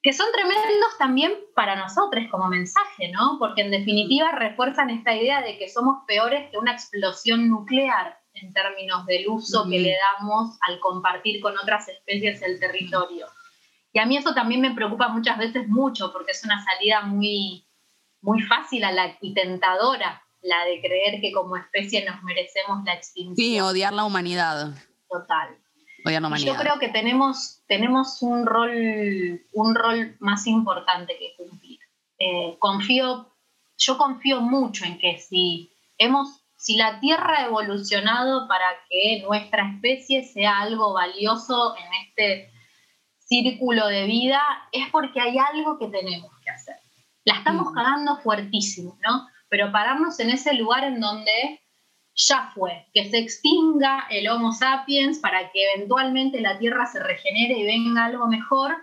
[0.00, 3.36] Que son tremendos también para nosotros como mensaje, ¿no?
[3.38, 8.52] Porque en definitiva refuerzan esta idea de que somos peores que una explosión nuclear en
[8.52, 13.26] términos del uso que le damos al compartir con otras especies el territorio.
[13.92, 17.66] Y a mí eso también me preocupa muchas veces mucho, porque es una salida muy,
[18.20, 22.94] muy fácil a la y tentadora, la de creer que como especie nos merecemos la
[22.94, 23.36] extinción.
[23.36, 24.74] Sí, odiar la humanidad.
[25.08, 25.56] Total.
[26.04, 26.52] Odiar la humanidad.
[26.52, 31.78] Yo creo que tenemos, tenemos un, rol, un rol más importante que cumplir.
[32.18, 33.30] Eh, confío,
[33.76, 39.68] yo confío mucho en que si hemos si la Tierra ha evolucionado para que nuestra
[39.68, 42.51] especie sea algo valioso en este
[43.32, 44.42] círculo de vida,
[44.72, 46.76] es porque hay algo que tenemos que hacer.
[47.24, 47.74] La estamos mm.
[47.74, 49.26] cagando fuertísimo, ¿no?
[49.48, 51.62] Pero pararnos en ese lugar en donde
[52.14, 57.58] ya fue, que se extinga el Homo sapiens para que eventualmente la Tierra se regenere
[57.58, 58.76] y venga algo mejor,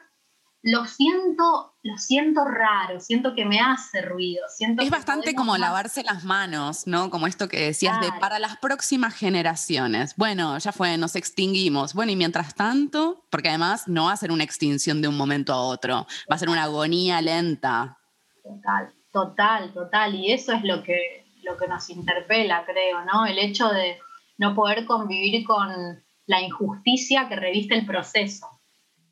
[0.63, 4.43] lo siento, lo siento raro, siento que me hace ruido.
[4.49, 7.09] Siento es bastante como lavarse las manos, ¿no?
[7.09, 10.13] Como esto que decías de para las próximas generaciones.
[10.17, 11.93] Bueno, ya fue, nos extinguimos.
[11.93, 15.53] Bueno, y mientras tanto, porque además no va a ser una extinción de un momento
[15.53, 17.97] a otro, va a ser una agonía lenta.
[18.43, 20.15] Total, total, total.
[20.15, 23.25] Y eso es lo que, lo que nos interpela, creo, ¿no?
[23.25, 23.97] El hecho de
[24.37, 28.58] no poder convivir con la injusticia que reviste el proceso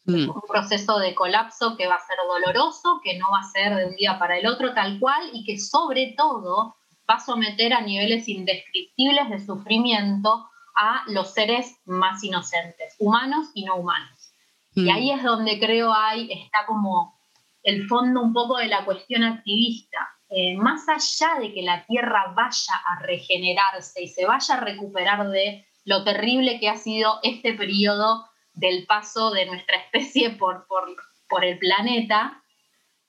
[0.08, 0.30] Mm.
[0.30, 3.86] Un proceso de colapso que va a ser doloroso, que no va a ser de
[3.88, 6.78] un día para el otro tal cual y que sobre todo
[7.10, 13.66] va a someter a niveles indescriptibles de sufrimiento a los seres más inocentes, humanos y
[13.66, 14.34] no humanos.
[14.76, 14.96] Y mm.
[14.96, 17.20] ahí es donde creo hay, está como
[17.64, 19.98] el fondo un poco de la cuestión activista.
[20.30, 25.28] Eh, más allá de que la Tierra vaya a regenerarse y se vaya a recuperar
[25.30, 28.26] de lo terrible que ha sido este periodo
[28.58, 32.44] del paso de nuestra especie por, por, el planeta,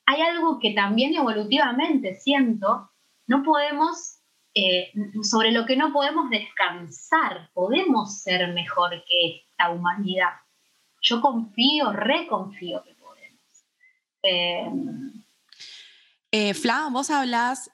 [0.05, 2.91] hay algo que también evolutivamente siento,
[3.27, 4.19] no podemos,
[4.53, 4.91] eh,
[5.23, 10.33] sobre lo que no podemos descansar, podemos ser mejor que esta humanidad.
[11.01, 13.63] Yo confío, reconfío que podemos.
[14.23, 14.71] Eh,
[16.31, 17.71] eh, Fla, vos hablas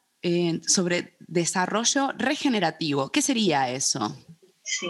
[0.66, 3.12] sobre desarrollo regenerativo.
[3.12, 4.16] ¿Qué sería eso?
[4.64, 4.90] Sí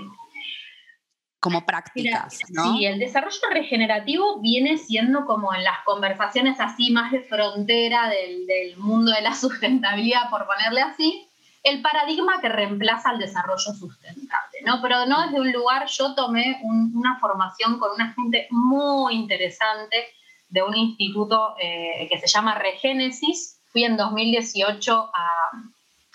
[1.46, 2.40] como prácticas.
[2.50, 2.74] ¿no?
[2.74, 8.76] Sí, el desarrollo regenerativo viene siendo como en las conversaciones así más de frontera del,
[8.78, 11.30] mundo de la sustentabilidad, por ponerle así,
[11.62, 14.82] el paradigma que reemplaza al desarrollo sustentable, ¿no?
[14.82, 19.98] Pero no desde un lugar, yo tomé una formación con una gente muy interesante
[20.50, 23.62] de un instituto eh, que se llama Regénesis.
[23.72, 25.12] Fui en 2018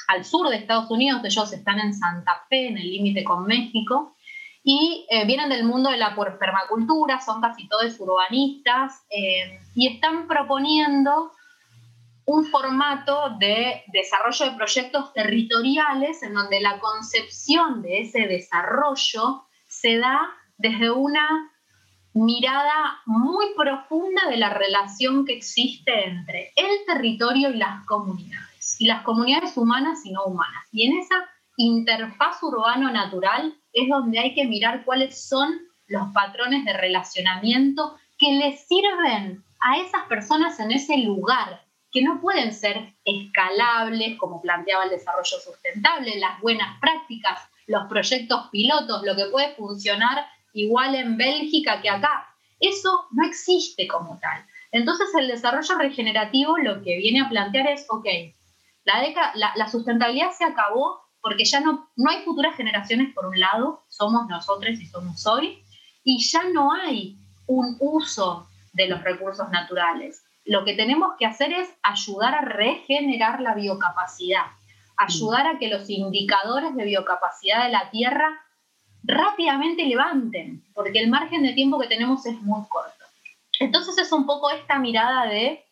[0.08, 4.16] al sur de Estados Unidos, ellos están en Santa Fe, en el límite con México,
[4.62, 10.26] y eh, vienen del mundo de la permacultura, son casi todos urbanistas eh, y están
[10.28, 11.32] proponiendo
[12.26, 19.98] un formato de desarrollo de proyectos territoriales en donde la concepción de ese desarrollo se
[19.98, 21.50] da desde una
[22.12, 28.86] mirada muy profunda de la relación que existe entre el territorio y las comunidades, y
[28.86, 30.66] las comunidades humanas y no humanas.
[30.70, 31.16] Y en esa
[31.56, 38.66] interfaz urbano-natural es donde hay que mirar cuáles son los patrones de relacionamiento que les
[38.66, 44.90] sirven a esas personas en ese lugar, que no pueden ser escalables, como planteaba el
[44.90, 51.80] desarrollo sustentable, las buenas prácticas, los proyectos pilotos, lo que puede funcionar igual en Bélgica
[51.80, 52.28] que acá.
[52.60, 54.44] Eso no existe como tal.
[54.72, 58.06] Entonces el desarrollo regenerativo lo que viene a plantear es, ok,
[58.84, 59.02] la,
[59.34, 63.84] la, la sustentabilidad se acabó porque ya no, no hay futuras generaciones por un lado,
[63.88, 65.62] somos nosotros y somos hoy,
[66.04, 70.24] y ya no hay un uso de los recursos naturales.
[70.44, 74.46] Lo que tenemos que hacer es ayudar a regenerar la biocapacidad,
[74.96, 78.40] ayudar a que los indicadores de biocapacidad de la Tierra
[79.02, 83.04] rápidamente levanten, porque el margen de tiempo que tenemos es muy corto.
[83.58, 85.64] Entonces es un poco esta mirada de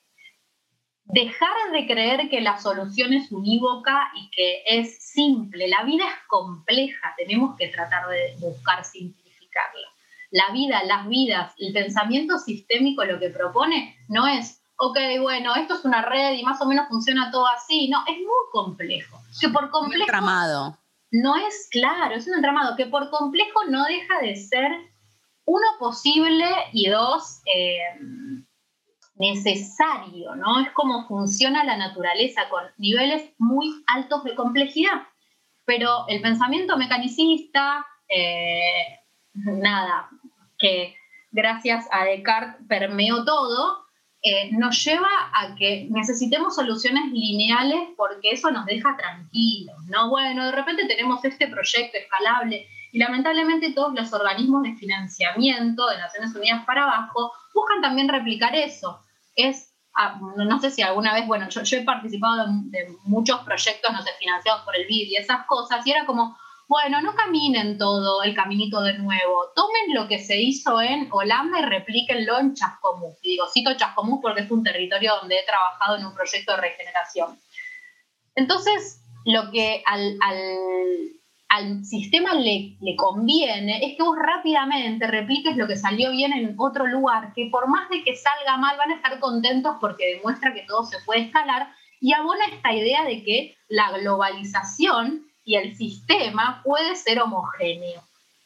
[1.08, 5.68] dejar de creer que la solución es unívoca y que es simple.
[5.68, 9.88] La vida es compleja, tenemos que tratar de buscar simplificarla.
[10.30, 15.74] La vida, las vidas, el pensamiento sistémico lo que propone no es, ok, bueno, esto
[15.74, 17.88] es una red y más o menos funciona todo así.
[17.88, 19.18] No, es muy complejo.
[19.40, 19.96] Que por complejo...
[19.96, 20.78] Un entramado.
[21.10, 24.70] No es claro, es un entramado que por complejo no deja de ser
[25.46, 27.40] uno posible y dos...
[27.54, 28.44] Eh,
[29.18, 30.60] necesario, ¿no?
[30.60, 35.02] Es como funciona la naturaleza con niveles muy altos de complejidad.
[35.64, 39.00] Pero el pensamiento mecanicista, eh,
[39.34, 40.08] nada,
[40.58, 40.96] que
[41.30, 43.84] gracias a Descartes permeó todo,
[44.22, 50.10] eh, nos lleva a que necesitemos soluciones lineales porque eso nos deja tranquilos, ¿no?
[50.10, 55.98] Bueno, de repente tenemos este proyecto escalable y lamentablemente todos los organismos de financiamiento de
[55.98, 59.04] Naciones Unidas para abajo buscan también replicar eso
[59.38, 64.02] es, ah, no sé si alguna vez, bueno, yo, he participado de, muchos proyectos, no
[64.02, 66.36] sé, financiados por el BID y esas cosas, y era como,
[66.68, 71.60] bueno, no caminen todo el caminito de nuevo, tomen lo que se hizo en Holanda
[71.60, 73.16] y replíquenlo en Chascomús.
[73.22, 76.60] Y digo, cito Chascomús porque es un territorio donde he trabajado en un proyecto de
[76.60, 77.38] regeneración.
[78.34, 81.17] Entonces, lo que al al
[81.82, 86.86] sistema le, le, conviene es que vos rápidamente repliques lo que salió bien en otro
[86.86, 90.66] lugar, que por más de que salga mal van a estar contentos porque demuestra que
[90.68, 96.60] todo se puede escalar y abona esta idea de que la globalización y el sistema
[96.62, 98.02] puede ser homogéneo,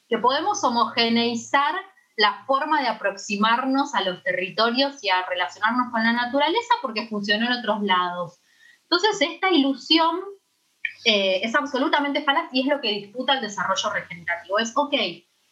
[0.09, 1.75] que podemos homogeneizar
[2.17, 7.47] la forma de aproximarnos a los territorios y a relacionarnos con la naturaleza porque funcionó
[7.47, 8.41] en otros lados.
[8.85, 10.21] Entonces, esta ilusión
[11.05, 14.59] eh, es absolutamente falaz y es lo que disputa el desarrollo regenerativo.
[14.59, 14.95] Es, ok,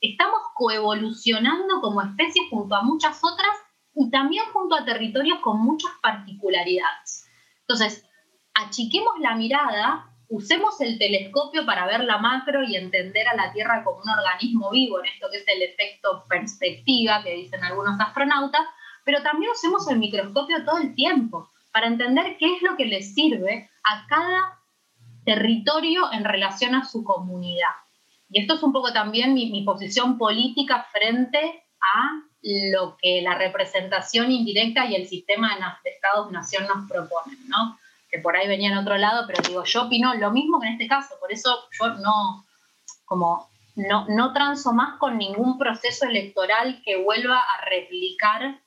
[0.00, 3.56] estamos coevolucionando como especie junto a muchas otras
[3.94, 7.26] y también junto a territorios con muchas particularidades.
[7.62, 8.04] Entonces,
[8.54, 13.82] achiquemos la mirada, usemos el telescopio para ver la macro y entender a la Tierra
[13.82, 18.62] como un organismo vivo, en esto que es el efecto perspectiva que dicen algunos astronautas,
[19.04, 23.14] pero también usemos el microscopio todo el tiempo para entender qué es lo que les
[23.14, 24.59] sirve a cada
[25.30, 27.76] territorio en relación a su comunidad.
[28.30, 32.22] Y esto es un poco también mi, posición política frente a
[32.72, 37.78] lo que la representación indirecta y el sistema de Estados-Nación nos proponen, ¿no?
[38.10, 40.72] Que por ahí venía en otro lado, pero digo, yo opino lo mismo que en
[40.72, 42.44] este caso, por eso yo no,
[43.04, 48.60] como, no, no transo más con ningún proceso electoral que vuelva a replicar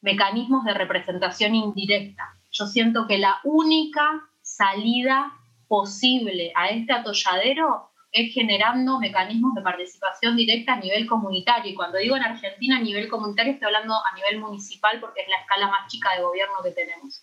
[0.00, 2.38] mecanismos de representación indirecta.
[2.50, 5.39] Yo siento que la única salida
[5.70, 11.70] posible a este atolladero es generando mecanismos de participación directa a nivel comunitario.
[11.70, 15.28] Y cuando digo en Argentina a nivel comunitario, estoy hablando a nivel municipal porque es
[15.28, 17.22] la escala más chica de gobierno que tenemos.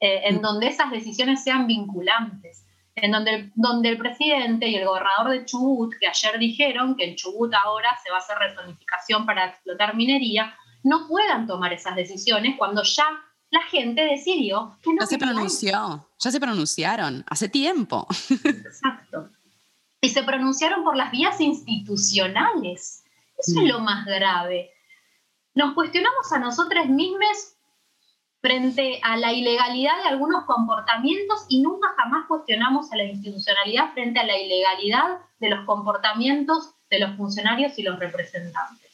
[0.00, 0.40] Eh, en mm.
[0.40, 2.64] donde esas decisiones sean vinculantes.
[2.94, 7.16] En donde, donde el presidente y el gobernador de Chubut, que ayer dijeron que en
[7.16, 12.56] Chubut ahora se va a hacer rezonificación para explotar minería, no puedan tomar esas decisiones
[12.56, 13.04] cuando ya
[13.52, 15.00] la gente decidió que no.
[15.00, 18.08] Ya se pronunció, ya se pronunciaron hace tiempo.
[18.30, 19.28] Exacto.
[20.00, 23.04] Y se pronunciaron por las vías institucionales.
[23.38, 23.68] Eso es mm.
[23.68, 24.72] lo más grave.
[25.54, 27.54] Nos cuestionamos a nosotros mismos
[28.40, 34.18] frente a la ilegalidad de algunos comportamientos y nunca jamás cuestionamos a la institucionalidad frente
[34.18, 38.90] a la ilegalidad de los comportamientos de los funcionarios y los representantes.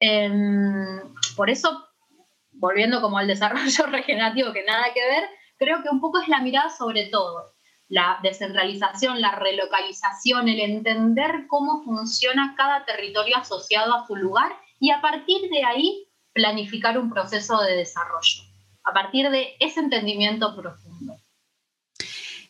[0.00, 1.00] Em,
[1.34, 1.88] por eso
[2.62, 6.40] volviendo como al desarrollo regenerativo que nada que ver, creo que un poco es la
[6.40, 7.54] mirada sobre todo,
[7.88, 14.92] la descentralización, la relocalización, el entender cómo funciona cada territorio asociado a su lugar y
[14.92, 18.44] a partir de ahí planificar un proceso de desarrollo,
[18.84, 21.01] a partir de ese entendimiento profundo.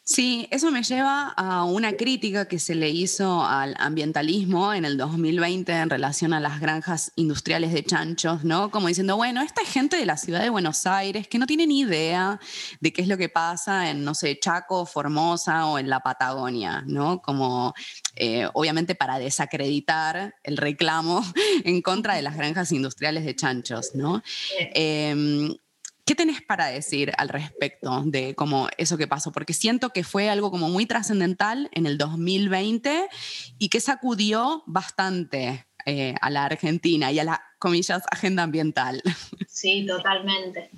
[0.04, 4.96] Sí, eso me lleva a una crítica que se le hizo al ambientalismo en el
[4.96, 8.72] 2020 en relación a las granjas industriales de chanchos, ¿no?
[8.72, 11.80] Como diciendo, bueno, esta gente de la ciudad de Buenos Aires que no tiene ni
[11.80, 12.40] idea
[12.80, 16.82] de qué es lo que pasa en, no sé, Chaco, Formosa o en la Patagonia,
[16.84, 17.22] ¿no?
[17.22, 17.72] Como,
[18.16, 21.24] eh, obviamente, para desacreditar el reclamo
[21.64, 24.20] en contra de las granjas industriales de chanchos, ¿no?
[24.74, 25.54] Em,
[26.04, 29.30] ¿Qué tenés para decir al respecto de cómo eso que pasó?
[29.30, 33.08] Porque siento que fue algo como muy trascendental en el 2020
[33.58, 39.02] y que sacudió bastante eh, a la Argentina y a la, comillas, agenda ambiental.
[39.46, 40.70] Sí, totalmente.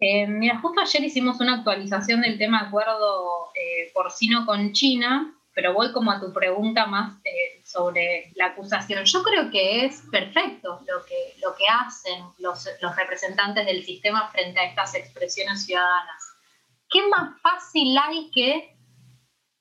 [0.00, 5.72] Eh, mira, justo ayer hicimos una actualización del tema acuerdo eh, porcino con China, pero
[5.72, 9.04] voy como a tu pregunta más eh, sobre la acusación.
[9.04, 14.28] Yo creo que es perfecto lo que, lo que hacen los, los representantes del sistema
[14.28, 16.22] frente a estas expresiones ciudadanas.
[16.90, 18.76] ¿Qué más fácil hay que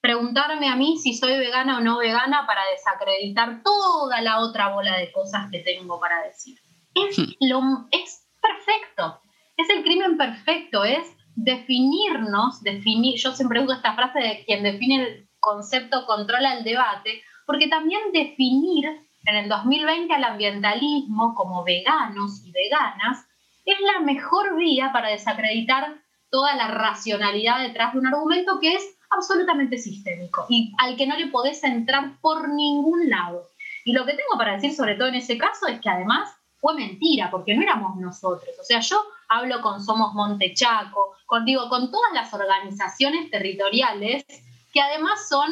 [0.01, 4.97] preguntarme a mí si soy vegana o no vegana para desacreditar toda la otra bola
[4.97, 6.57] de cosas que tengo para decir?
[6.95, 7.33] Es, hmm.
[7.41, 7.61] lo,
[7.91, 9.21] es perfecto
[9.57, 15.03] es el crimen perfecto, es definirnos, definir, yo siempre uso esta frase de quien define
[15.03, 18.85] el concepto controla el debate, porque también definir
[19.25, 23.25] en el 2020 al ambientalismo como veganos y veganas
[23.65, 25.95] es la mejor vía para desacreditar
[26.29, 31.17] toda la racionalidad detrás de un argumento que es absolutamente sistémico y al que no
[31.17, 33.47] le podés entrar por ningún lado.
[33.85, 36.29] Y lo que tengo para decir sobre todo en ese caso es que además
[36.59, 38.49] fue mentira, porque no éramos nosotros.
[38.59, 44.25] O sea, yo hablo con Somos Montechaco, con, digo, con todas las organizaciones territoriales
[44.73, 45.49] que además son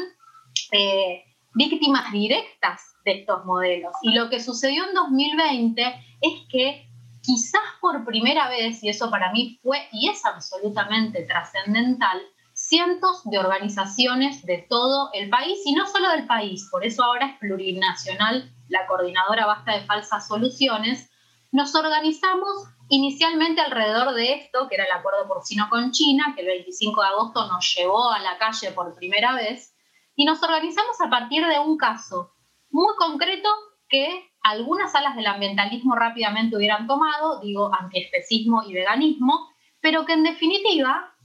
[0.72, 1.25] eh,
[1.56, 3.94] víctimas directas de estos modelos.
[4.02, 5.82] Y lo que sucedió en 2020
[6.22, 6.88] es que
[7.22, 12.22] quizás por primera vez, y eso para mí fue y es absolutamente trascendental,
[12.54, 17.28] cientos de organizaciones de todo el país y no solo del país, por eso ahora
[17.28, 21.10] es plurinacional la coordinadora Basta de Falsas Soluciones,
[21.52, 26.48] nos organizamos inicialmente alrededor de esto, que era el acuerdo porcino con China, que el
[26.48, 29.75] 25 de agosto nos llevó a la calle por primera vez,
[30.16, 32.32] y nos organizamos a partir de un caso
[32.70, 33.50] muy concreto
[33.88, 39.50] que algunas alas del ambientalismo rápidamente hubieran tomado, digo, antiespecismo y veganismo,
[39.82, 41.16] pero que en definitiva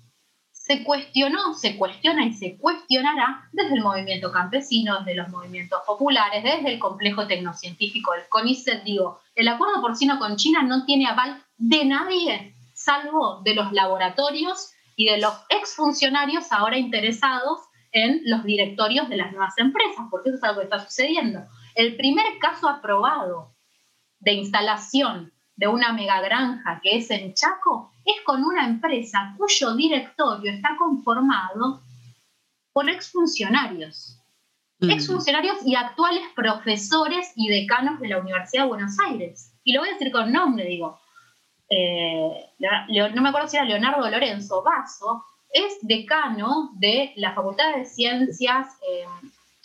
[0.52, 6.44] se cuestionó, se cuestiona y se cuestionará desde el movimiento campesino, desde los movimientos populares,
[6.44, 8.84] desde el complejo tecnocientífico del CONICET.
[8.84, 14.72] Digo, el acuerdo porcino con China no tiene aval de nadie, salvo de los laboratorios
[14.96, 17.60] y de los exfuncionarios ahora interesados
[17.92, 21.40] en los directorios de las nuevas empresas, porque eso es algo que está sucediendo.
[21.74, 23.54] El primer caso aprobado
[24.20, 30.52] de instalación de una megagranja que es en Chaco es con una empresa cuyo directorio
[30.52, 31.82] está conformado
[32.72, 34.18] por exfuncionarios.
[34.78, 34.90] Mm.
[34.90, 39.52] Exfuncionarios y actuales profesores y decanos de la Universidad de Buenos Aires.
[39.62, 40.98] Y lo voy a decir con nombre, digo.
[41.68, 42.50] Eh,
[43.14, 48.68] no me acuerdo si era Leonardo Lorenzo Vaso, es decano de la Facultad de Ciencias
[48.88, 49.04] eh,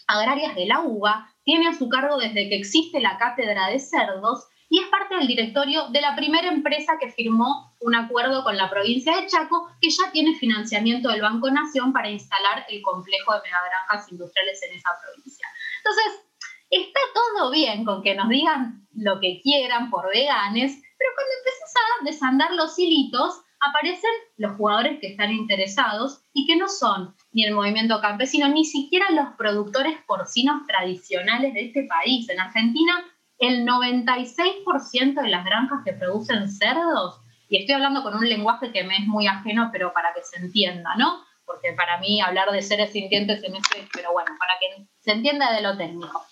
[0.07, 4.47] Agrarias de la UBA, tiene a su cargo desde que existe la cátedra de cerdos
[4.69, 8.69] y es parte del directorio de la primera empresa que firmó un acuerdo con la
[8.69, 13.41] provincia de Chaco, que ya tiene financiamiento del Banco Nación para instalar el complejo de
[13.43, 15.47] megagranjas industriales en esa provincia.
[15.77, 16.25] Entonces,
[16.71, 21.73] está todo bien con que nos digan lo que quieran por veganes, pero cuando empiezas
[21.75, 27.45] a desandar los hilitos, aparecen los jugadores que están interesados y que no son ni
[27.45, 32.29] el movimiento campesino, ni siquiera los productores porcinos tradicionales de este país.
[32.29, 33.03] En Argentina
[33.39, 38.83] el 96% de las granjas que producen cerdos, y estoy hablando con un lenguaje que
[38.83, 41.23] me es muy ajeno, pero para que se entienda, ¿no?
[41.45, 45.51] Porque para mí hablar de seres sintientes en este, pero bueno, para que se entienda
[45.51, 46.25] de lo técnico.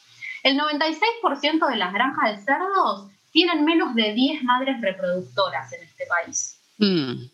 [0.43, 6.05] El 96% de las granjas de cerdos tienen menos de 10 madres reproductoras en este
[6.07, 6.62] país.
[6.77, 7.29] Mm.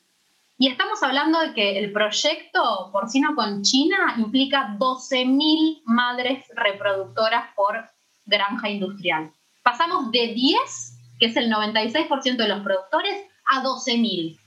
[0.57, 7.89] Y estamos hablando de que el proyecto porcino con China implica 12.000 madres reproductoras por
[8.25, 9.31] granja industrial.
[9.63, 14.37] Pasamos de 10, que es el 96% de los productores, a 12.000.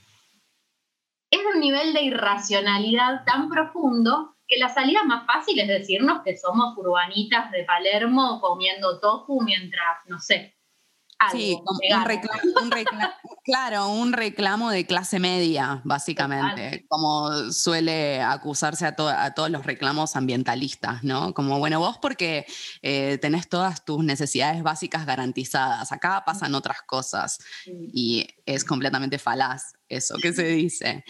[1.30, 6.36] Es un nivel de irracionalidad tan profundo que la salida más fácil es decirnos que
[6.36, 10.54] somos urbanitas de Palermo comiendo tofu mientras, no sé,
[11.30, 12.04] sí, un
[12.70, 13.12] reclamo,
[13.44, 20.16] claro, un reclamo de clase media, básicamente, como suele acusarse a, a, todos los reclamos
[20.16, 21.34] ambientalistas, ¿no?
[21.34, 22.46] Como, bueno, vos porque
[22.82, 29.74] eh, tenés todas tus necesidades básicas garantizadas, acá pasan otras cosas y es completamente falaz
[29.88, 31.04] eso que se dice.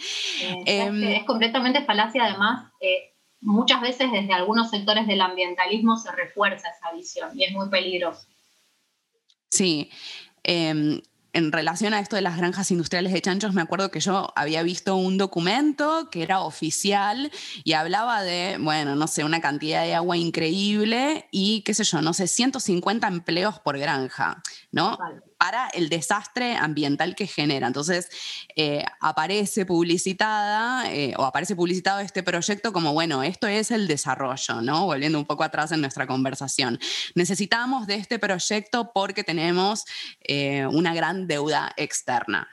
[0.65, 2.71] Em, es, completamente falaz y además...
[2.79, 3.09] Eh,
[3.43, 8.27] muchas veces desde algunos sectores del ambientalismo se refuerza esa visión y es muy peligroso.
[9.53, 9.91] Sí.
[10.43, 11.01] Em,
[11.33, 14.63] en relación a esto de las granjas industriales de chanchos, me acuerdo que yo había
[14.63, 17.31] visto un documento que era oficial
[17.63, 22.01] y hablaba de, bueno, no sé, una cantidad de agua increíble y qué sé yo,
[22.01, 24.41] no sé, 150 empleos por granja,
[24.71, 24.97] ¿no?
[25.43, 27.67] Para el desastre ambiental que genera.
[27.67, 28.07] Entonces,
[28.55, 34.61] eh, aparece publicitada eh, o aparece publicitado este proyecto como, bueno, esto es el desarrollo,
[34.61, 34.85] ¿no?
[34.85, 36.79] Volviendo un poco atrás en nuestra conversación.
[37.13, 39.83] Necesitamos de este proyecto porque tenemos
[40.21, 42.47] eh, una gran deuda externa.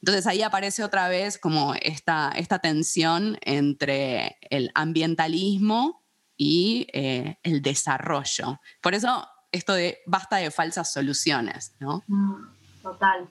[0.00, 6.04] Entonces ahí aparece otra vez como esta, esta tensión entre el ambientalismo
[6.36, 8.60] y el desarrollo.
[8.82, 12.02] Por eso esto de basta de falsas soluciones, ¿no?
[12.06, 13.28] Mm, total.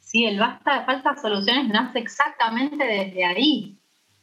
[0.00, 3.78] Sí, el basta de falsas soluciones nace exactamente desde ahí.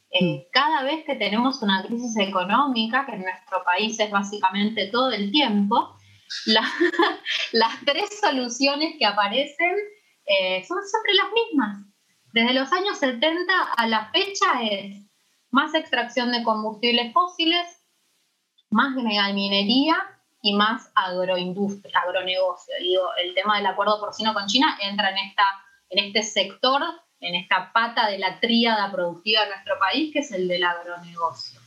[0.09, 0.51] Eh, mm.
[0.51, 5.31] cada vez que tenemos una crisis económica, que en nuestro país es básicamente todo el
[5.31, 5.95] tiempo,
[7.53, 9.75] las tres soluciones que aparecen
[10.25, 11.77] eh, son siempre las mismas.
[12.33, 15.05] Desde los años 70 a la fecha es
[15.51, 17.65] más extracción de combustibles fósiles,
[18.69, 19.95] más minería
[20.41, 22.73] y más agroindustria, agronegocio.
[22.79, 25.43] Digo, el tema del acuerdo porcino con China entra en, esta,
[25.89, 26.81] en este sector,
[27.19, 31.59] en esta pata de la tríada productiva de nuestro país, que es el del agronegocio.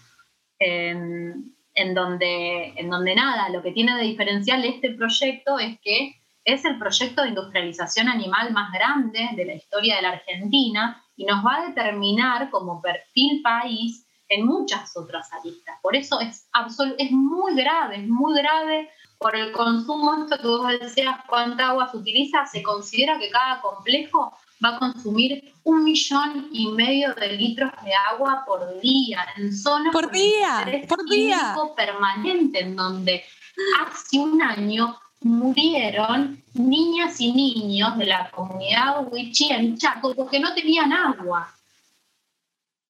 [0.58, 6.20] En, en, donde, en donde nada, lo que tiene de diferencial este proyecto es que
[6.44, 11.24] es el proyecto de industrialización animal más grande de la historia de la Argentina y
[11.24, 15.76] nos va a determinar como perfil país en muchas otras aristas.
[15.82, 16.48] Por eso es,
[16.98, 21.90] es muy grave, es muy grave por el consumo, esto que vos decías, cuánta agua
[21.90, 24.32] se utiliza, se considera que cada complejo
[24.64, 29.92] va a consumir un millón y medio de litros de agua por día en zonas
[29.92, 31.54] por día, por día.
[31.76, 33.22] permanente en donde
[33.82, 40.54] hace un año murieron niñas y niños de la comunidad Huichí en Chaco porque no
[40.54, 41.52] tenían agua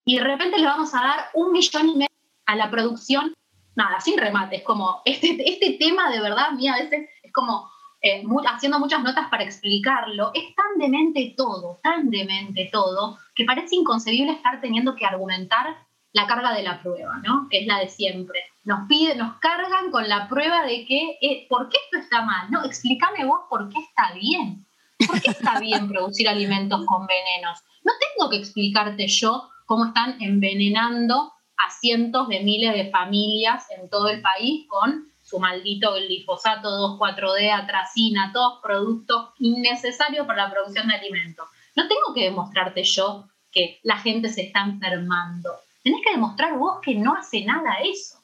[0.04, 2.08] y de repente le vamos a dar un millón y medio
[2.46, 3.34] a la producción,
[3.76, 7.70] nada, sin remate, es como, este, este tema de verdad, mía, a veces es como
[8.02, 13.76] eh, haciendo muchas notas para explicarlo, es tan demente todo, tan demente todo, que parece
[13.76, 15.76] inconcebible estar teniendo que argumentar
[16.12, 17.46] la carga de la prueba, ¿no?
[17.48, 18.40] Que es la de siempre.
[18.64, 22.50] Nos piden, nos cargan con la prueba de que, eh, ¿por qué esto está mal?
[22.50, 24.66] No, explícame vos por qué está bien.
[25.06, 27.58] ¿Por qué está bien producir alimentos con venenos?
[27.84, 33.88] No tengo que explicarte yo cómo están envenenando a cientos de miles de familias en
[33.88, 40.88] todo el país con su maldito glifosato 2,4-D, atracina, todos productos innecesarios para la producción
[40.88, 41.48] de alimentos.
[41.76, 45.50] No tengo que demostrarte yo que la gente se está enfermando.
[45.84, 48.19] Tenés que demostrar vos que no hace nada eso.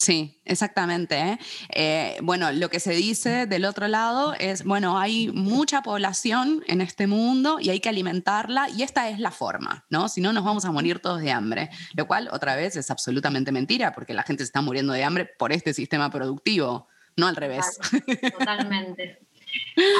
[0.00, 1.18] Sí, exactamente.
[1.18, 1.38] ¿eh?
[1.74, 6.80] Eh, bueno, lo que se dice del otro lado es, bueno, hay mucha población en
[6.80, 10.08] este mundo y hay que alimentarla y esta es la forma, ¿no?
[10.08, 13.52] Si no, nos vamos a morir todos de hambre, lo cual otra vez es absolutamente
[13.52, 16.88] mentira porque la gente se está muriendo de hambre por este sistema productivo,
[17.18, 17.78] no al revés.
[18.38, 19.20] totalmente.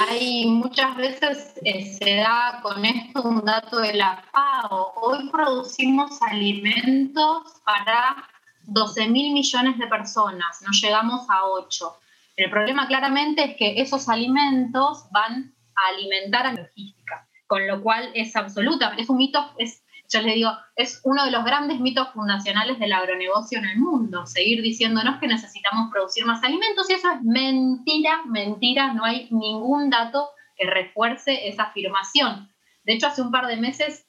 [0.08, 4.94] Hay muchas veces eh, se da con esto un dato de la FAO.
[5.02, 8.29] Hoy producimos alimentos para
[8.70, 11.96] 12 mil millones de personas, no llegamos a 8.
[12.36, 17.82] El problema claramente es que esos alimentos van a alimentar a la logística, con lo
[17.82, 21.80] cual es absoluta, es un mito, es, yo les digo, es uno de los grandes
[21.80, 26.92] mitos fundacionales del agronegocio en el mundo, seguir diciéndonos que necesitamos producir más alimentos y
[26.92, 32.48] eso es mentira, mentira, no hay ningún dato que refuerce esa afirmación.
[32.84, 34.06] De hecho, hace un par de meses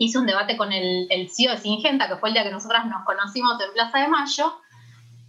[0.00, 2.86] hice un debate con el, el CEO de Singenta, que fue el día que nosotras
[2.86, 4.54] nos conocimos en Plaza de Mayo,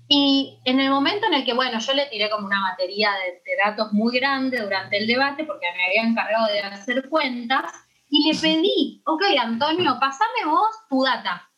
[0.07, 3.41] y en el momento en el que, bueno, yo le tiré como una batería de,
[3.65, 7.69] datos muy grande durante el debate, porque me había encargado de hacer cuentas,
[8.09, 11.51] y le pedí, ok, Antonio, pasame vos tu data,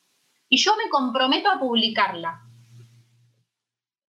[0.49, 2.41] y yo me comprometo a publicarla.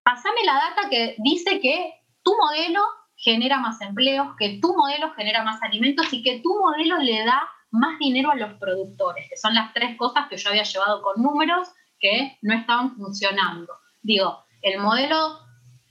[0.02, 1.92] Pasame la data que dice que
[2.22, 2.80] tu modelo
[3.16, 7.48] genera más empleos, que tu modelo genera más alimentos y que tu modelo le da
[7.74, 11.22] más dinero a los productores, que son las tres cosas que yo había llevado con
[11.22, 11.68] números
[11.98, 13.72] que no estaban funcionando.
[14.02, 15.38] Digo, el modelo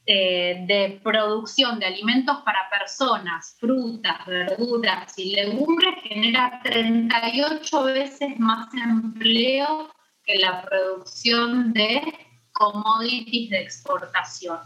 [0.05, 8.67] eh, de producción de alimentos para personas, frutas, verduras y legumbres genera 38 veces más
[8.73, 9.89] empleo
[10.25, 12.01] que la producción de
[12.51, 14.59] commodities de exportación.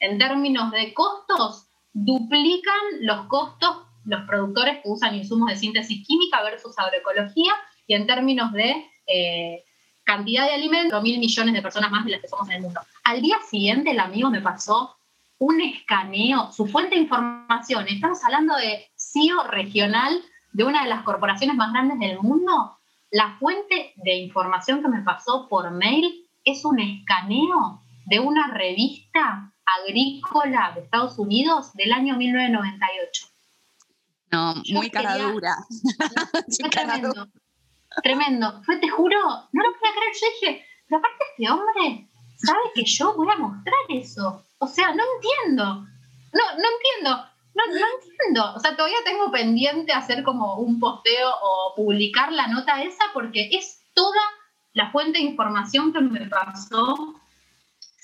[0.00, 6.42] En términos de costos, duplican los costos los productores que usan insumos de síntesis química
[6.42, 7.52] versus agroecología
[7.86, 9.64] y en términos de eh,
[10.04, 12.80] cantidad de alimentos, mil millones de personas más de las que somos en el mundo.
[13.04, 14.96] Al día siguiente el amigo me pasó
[15.38, 20.20] un escaneo, su fuente de información, estamos hablando de CEO regional
[20.52, 22.76] de una de las corporaciones más grandes del mundo,
[23.12, 29.52] la fuente de información que me pasó por mail es un escaneo de una revista
[29.64, 33.29] agrícola de Estados Unidos del año 1998
[34.32, 35.56] No, muy cara dura.
[36.70, 37.28] tremendo.
[38.02, 38.62] Tremendo.
[38.64, 39.18] Fue, te juro,
[39.52, 40.12] no lo podía creer.
[40.20, 44.46] Yo dije, pero aparte este hombre sabe que yo voy a mostrar eso.
[44.58, 45.64] O sea, no entiendo.
[45.64, 47.26] No, no entiendo.
[47.54, 48.54] No, no entiendo.
[48.54, 53.50] O sea, todavía tengo pendiente hacer como un posteo o publicar la nota esa porque
[53.52, 54.20] es toda
[54.72, 57.20] la fuente de información que me pasó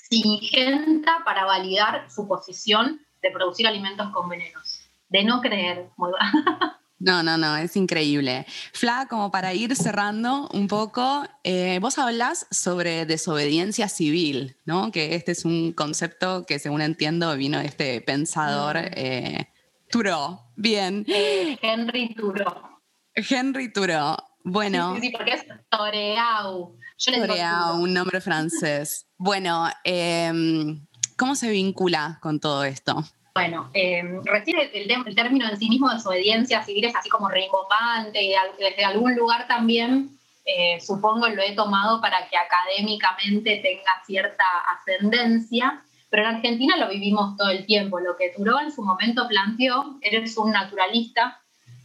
[0.09, 4.76] Singenta para validar su posición de producir alimentos con venenos.
[5.09, 5.89] De no creer.
[6.99, 8.47] No, no, no, es increíble.
[8.73, 14.91] Fla, como para ir cerrando un poco, eh, vos hablas sobre desobediencia civil, ¿no?
[14.91, 18.93] Que este es un concepto que, según entiendo, vino de este pensador mm.
[18.95, 19.53] eh,
[19.91, 20.51] Turo.
[20.55, 21.05] Bien.
[21.07, 22.81] Eh, Henry Turo.
[23.13, 24.17] Henry Turo.
[24.43, 24.95] Bueno.
[24.95, 26.77] Sí, sí, porque es Toreau.
[27.05, 29.07] Toreau, un nombre francés.
[29.17, 30.85] Bueno, em,
[31.15, 33.03] ¿cómo se vincula con todo esto?
[33.37, 38.19] Bueno, eh, recién el, término en sí mismo de desobediencia civil es así como rimbombante
[38.23, 44.43] y desde algún lugar también eh, supongo lo he tomado para que académicamente tenga cierta
[44.75, 47.99] ascendencia, pero en Argentina lo vivimos todo el tiempo.
[47.99, 51.39] Lo que Turó en su momento planteó, eres un naturalista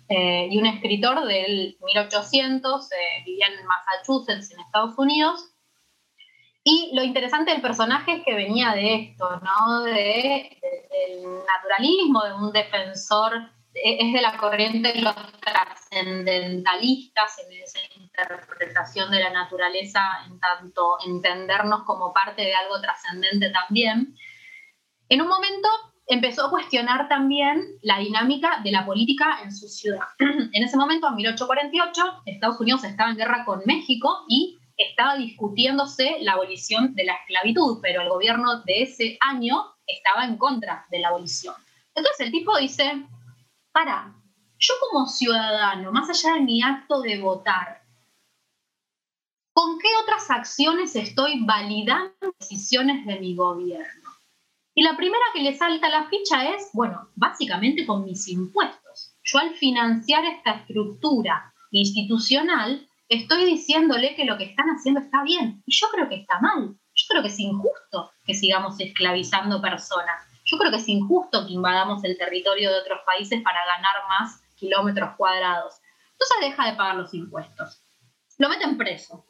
[0.08, 2.96] eh, y un escritor del 1800, eh,
[3.26, 5.51] vivía en Massachusetts, en Estados Unidos,
[6.64, 9.82] y lo interesante del personaje es que venía de esto, ¿no?
[9.82, 10.58] De,
[10.90, 19.10] del naturalismo, de un defensor, es de la corriente de los trascendentalistas, en esa interpretación
[19.10, 24.14] de la naturaleza, en tanto entendernos como parte de algo trascendente también.
[25.08, 25.68] En un momento
[26.06, 30.06] empezó a cuestionar también la dinámica de la política en su ciudad.
[30.52, 34.58] En ese momento, en 1848, Estados Unidos estaba en guerra con México y
[34.90, 40.36] estaba discutiéndose la abolición de la esclavitud, pero el gobierno de ese año estaba en
[40.36, 41.54] contra de la abolición.
[41.94, 43.06] Entonces el tipo dice,
[43.72, 44.14] para,
[44.58, 47.82] yo como ciudadano, más allá de mi acto de votar,
[49.52, 54.10] ¿con qué otras acciones estoy validando decisiones de mi gobierno?
[54.74, 59.14] Y la primera que le salta la ficha es, bueno, básicamente con mis impuestos.
[59.22, 65.62] Yo al financiar esta estructura institucional, estoy diciéndole que lo que están haciendo está bien.
[65.66, 66.74] Y yo creo que está mal.
[66.94, 70.22] Yo creo que es injusto que sigamos esclavizando personas.
[70.44, 74.42] Yo creo que es injusto que invadamos el territorio de otros países para ganar más
[74.56, 75.74] kilómetros cuadrados.
[76.12, 77.82] Entonces deja de pagar los impuestos.
[78.38, 79.24] Lo meten preso.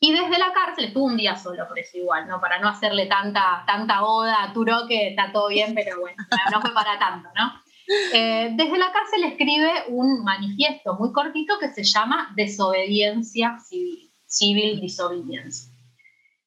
[0.00, 2.40] Y desde la cárcel estuvo un día solo, por eso igual, ¿no?
[2.40, 6.16] Para no hacerle tanta, tanta oda a Turo, que está todo bien, pero bueno,
[6.50, 7.52] no fue para tanto, ¿no?
[7.88, 14.80] Eh, desde la cárcel escribe un manifiesto muy cortito que se llama Desobediencia Civil, Civil
[14.80, 15.70] Disobedience.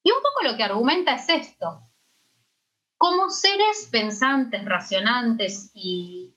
[0.04, 1.82] Y un poco lo que argumenta es esto.
[2.98, 6.34] Como seres pensantes, racionantes y,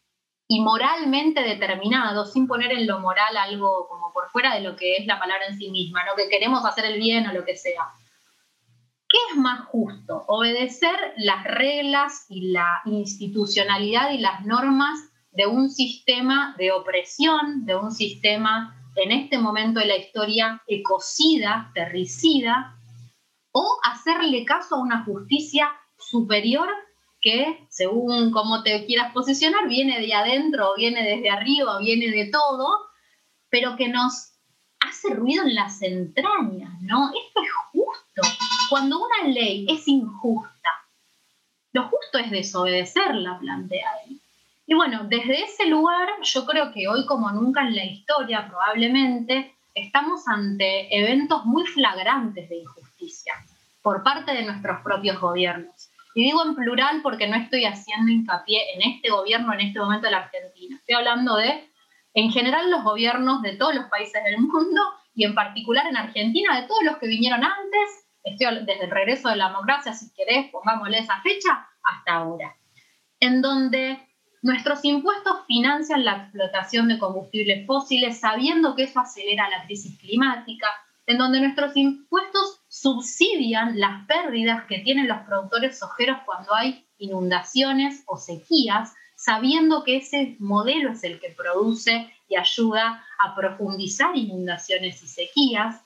[0.60, 5.06] moralmente determinados, sin poner en lo moral algo como por fuera de lo que es
[5.06, 6.16] la palabra en sí misma, ¿no?
[6.16, 7.88] que queremos hacer el bien o lo que sea.
[9.08, 10.24] ¿Qué es más justo?
[10.28, 15.00] Obedecer las reglas y la institucionalidad y las normas
[15.32, 21.70] de un sistema de opresión, de un sistema en este momento de la historia ecocida,
[21.74, 22.76] terricida,
[23.52, 26.68] o hacerle caso a una justicia superior
[27.20, 32.78] que, según cómo te quieras posicionar, viene de adentro, viene desde arriba, viene de todo,
[33.48, 34.34] pero que nos
[34.80, 37.08] hace ruido en las entrañas, ¿no?
[37.08, 38.47] Esto es justo.
[38.68, 40.70] Cuando una ley es injusta,
[41.72, 44.20] lo justo es desobedecerla, plantea él.
[44.66, 49.54] Y bueno, desde ese lugar yo creo que hoy como nunca en la historia probablemente
[49.74, 53.32] estamos ante eventos muy flagrantes de injusticia
[53.80, 55.88] por parte de nuestros propios gobiernos.
[56.14, 60.06] Y digo en plural porque no estoy haciendo hincapié en este gobierno en este momento
[60.06, 60.76] de la Argentina.
[60.76, 61.70] Estoy hablando de,
[62.12, 64.82] en general, los gobiernos de todos los países del mundo
[65.14, 69.36] y en particular en Argentina, de todos los que vinieron antes desde el regreso de
[69.36, 72.56] la democracia, si querés, pongámosle esa fecha, hasta ahora,
[73.20, 73.98] en donde
[74.42, 80.68] nuestros impuestos financian la explotación de combustibles fósiles sabiendo que eso acelera la crisis climática,
[81.06, 88.04] en donde nuestros impuestos subsidian las pérdidas que tienen los productores sojeros cuando hay inundaciones
[88.06, 95.02] o sequías, sabiendo que ese modelo es el que produce y ayuda a profundizar inundaciones
[95.02, 95.82] y sequías,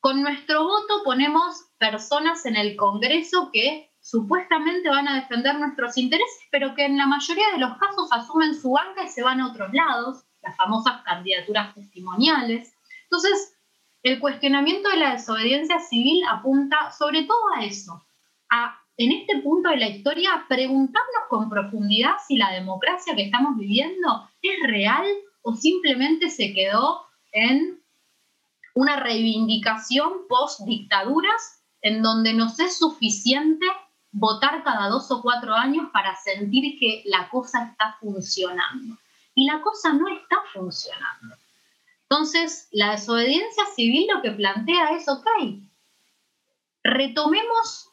[0.00, 6.40] con nuestro voto ponemos personas en el Congreso que supuestamente van a defender nuestros intereses,
[6.50, 9.48] pero que en la mayoría de los casos asumen su banca y se van a
[9.48, 12.74] otros lados, las famosas candidaturas testimoniales.
[13.04, 13.58] Entonces,
[14.02, 18.02] el cuestionamiento de la desobediencia civil apunta sobre todo a eso,
[18.48, 23.56] a en este punto de la historia, preguntarnos con profundidad si la democracia que estamos
[23.56, 25.06] viviendo es real
[25.40, 27.79] o simplemente se quedó en
[28.74, 33.66] una reivindicación post dictaduras en donde nos es suficiente
[34.12, 38.96] votar cada dos o cuatro años para sentir que la cosa está funcionando.
[39.34, 41.36] Y la cosa no está funcionando.
[42.02, 45.26] Entonces, la desobediencia civil lo que plantea es, ok,
[46.82, 47.88] retomemos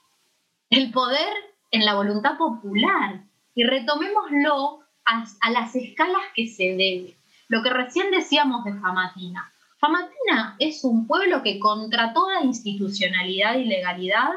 [0.69, 1.29] el poder
[1.71, 3.21] en la voluntad popular
[3.53, 7.17] y retomémoslo a, las escalas que se debe.
[7.47, 9.51] Lo que recién decíamos de Famatina.
[9.79, 14.29] Famatina es un pueblo que contra toda institucionalidad y legalidad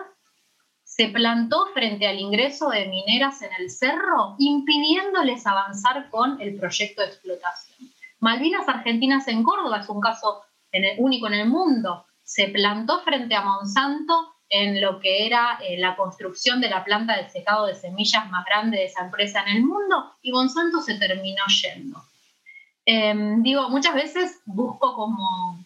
[0.84, 7.00] se plantó frente al ingreso de mineras en el cerro, impidiéndoles avanzar con el proyecto
[7.00, 7.90] de explotación.
[8.18, 10.42] Malvinas Argentinas en Córdoba es un caso
[10.98, 12.04] único en el mundo.
[12.22, 17.16] Se plantó frente a Monsanto en lo que era eh, la construcción de la planta
[17.16, 20.98] de secado de semillas más grande de esa empresa en el mundo y Monsanto se
[20.98, 22.09] terminó yendo.
[22.84, 25.64] Em, digo, muchas veces busco como,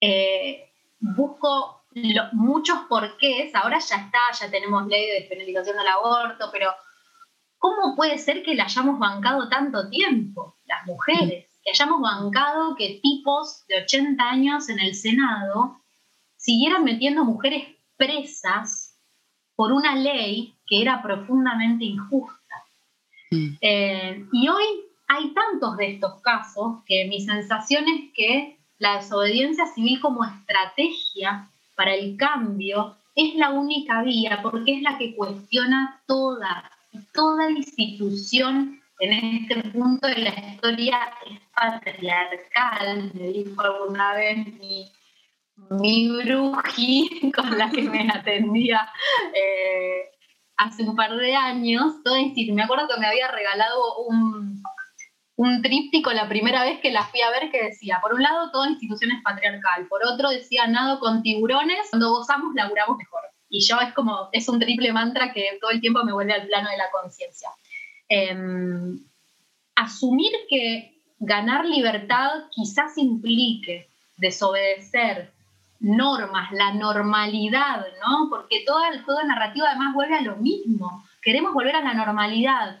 [0.00, 1.80] eh, busco
[2.32, 6.70] muchos porqués, ahora ya está, ya tenemos ley de despenalización del aborto, pero
[7.58, 11.46] ¿cómo puede ser que la hayamos bancado tanto tiempo, las mujeres?
[11.64, 15.80] Que hayamos bancado que tipos de 80 años en el Senado
[16.36, 17.66] siguieran metiendo mujeres
[17.96, 18.96] presas
[19.56, 22.64] por una ley que era profundamente injusta.
[23.30, 23.56] Mm.
[23.60, 29.66] Eh, y hoy hay tantos de estos casos que mi sensación es que la desobediencia
[29.66, 36.00] civil como estrategia para el cambio es la única vía porque es la que cuestiona
[36.06, 36.70] toda,
[37.12, 40.98] toda institución en este punto de la historia
[41.28, 44.92] es patriarcal, me dijo alguna vez mi,
[45.70, 48.88] mi bruji con la que me atendía
[49.34, 50.10] eh,
[50.56, 51.96] hace un par de años.
[52.04, 54.62] me acuerdo que me había regalado un,
[55.40, 58.50] un tríptico la primera vez que la fui a ver que decía, por un lado,
[58.50, 63.22] toda institución es patriarcal, por otro decía, nado con tiburones, cuando gozamos laburamos mejor.
[63.48, 66.46] Y yo es como, es un triple mantra que todo el tiempo me vuelve al
[66.46, 67.48] plano de la conciencia.
[68.06, 69.02] Em,
[69.76, 73.88] asumir que ganar libertad quizás implique
[74.18, 75.32] desobedecer
[75.78, 78.28] normas, la normalidad, ¿no?
[78.28, 81.02] Porque todo el juego narrativo además vuelve a lo mismo.
[81.22, 82.78] Queremos volver a la normalidad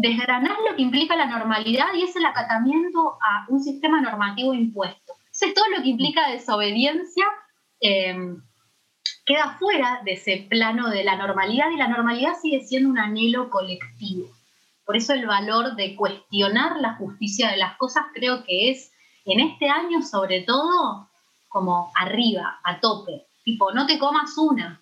[0.00, 5.12] desgranar lo que implica la normalidad y es el acatamiento a un sistema normativo impuesto.
[5.30, 7.24] es todo lo que implica desobediencia
[7.80, 8.16] eh,
[9.26, 13.50] queda fuera de ese plano de la normalidad y la normalidad sigue siendo un anhelo
[13.50, 14.28] colectivo.
[14.86, 18.92] Por eso el valor de cuestionar la justicia de las cosas creo que es
[19.26, 21.08] en este año sobre todo
[21.48, 23.26] como arriba, a tope.
[23.44, 24.80] Tipo, no te comas una.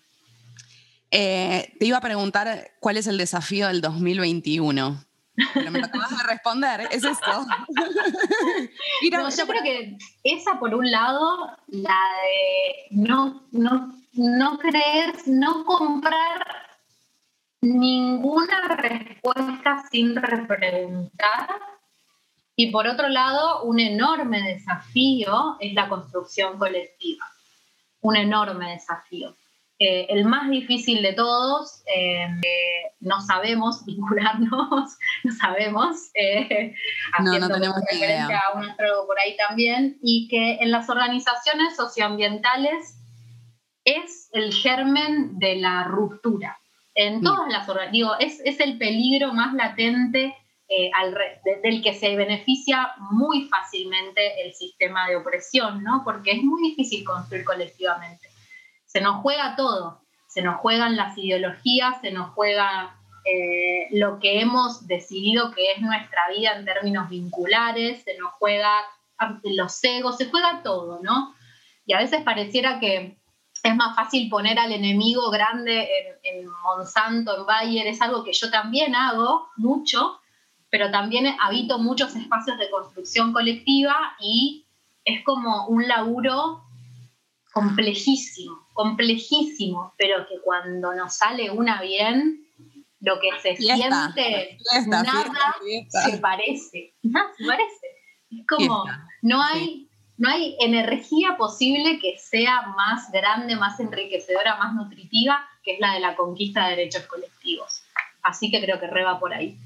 [1.11, 5.08] Eh, te iba a preguntar cuál es el desafío del 2021.
[5.55, 7.47] Pero me lo acabas de responder, es esto.
[9.03, 16.45] yo creo que esa por un lado, la de no, no, no creer, no comprar
[17.61, 21.49] ninguna respuesta sin repreguntar.
[22.57, 27.25] Y por otro lado, un enorme desafío es la construcción colectiva.
[28.01, 29.37] Un enorme desafío.
[29.81, 32.27] Eh, el más difícil de todos, eh,
[32.99, 36.75] no sabemos vincularnos, no sabemos, eh,
[37.23, 41.77] no, no tenemos referencia a un astrólogo por ahí también, y que en las organizaciones
[41.77, 42.97] socioambientales
[43.85, 46.59] es el germen de la ruptura.
[46.97, 47.23] En mm.
[47.23, 50.35] todas las organizaciones, digo, es, es, el peligro más latente
[50.99, 51.17] al
[51.63, 56.03] del que se beneficia muy fácilmente el sistema de opresión, ¿no?
[56.05, 58.28] Porque es muy difícil construir colectivamente
[58.89, 64.41] se nos juega todo, se nos juegan las ideologías, se nos juega eh, lo que
[64.41, 68.73] hemos decidido que es nuestra vida en términos vinculares, se nos juega
[69.45, 71.35] los egos, se juega todo, ¿no?
[71.85, 73.19] Y a veces pareciera que
[73.63, 75.83] es más fácil poner al enemigo grande
[76.23, 80.21] en, en Monsanto, en Bayer, es algo que yo también hago mucho,
[80.71, 84.67] pero también habito muchos espacios de construcción colectiva y
[85.05, 86.63] es como un laburo
[87.53, 92.47] complejísimo, complejísimo, pero que cuando nos sale una bien,
[93.01, 94.57] lo que se siente,
[94.87, 95.57] nada
[96.05, 97.87] se parece, nada se parece.
[98.31, 98.85] Es como,
[99.23, 105.75] no hay, no hay energía posible que sea más grande, más enriquecedora, más nutritiva, que
[105.75, 107.83] es la de la conquista de derechos colectivos.
[108.23, 109.59] Así que creo que reba por ahí.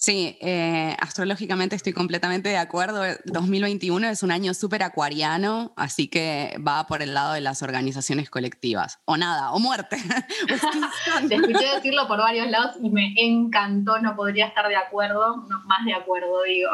[0.00, 3.02] Sí, eh, astrológicamente estoy completamente de acuerdo.
[3.24, 8.30] 2021 es un año súper acuariano, así que va por el lado de las organizaciones
[8.30, 9.00] colectivas.
[9.06, 9.96] O nada, o muerte.
[11.28, 15.36] Te escuché decirlo por varios lados y me encantó, no podría estar de acuerdo,
[15.66, 16.70] más de acuerdo digo.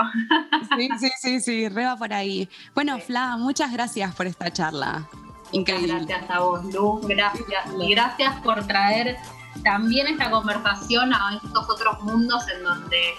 [0.76, 2.46] Sí, sí, sí, sí, re por ahí.
[2.74, 5.08] Bueno, Fla, muchas gracias por esta charla.
[5.52, 5.94] Increíble.
[6.04, 7.64] gracias a vos, Lu, gracias.
[7.78, 9.16] Y gracias por traer
[9.62, 13.14] también esta conversación a estos otros mundos en donde,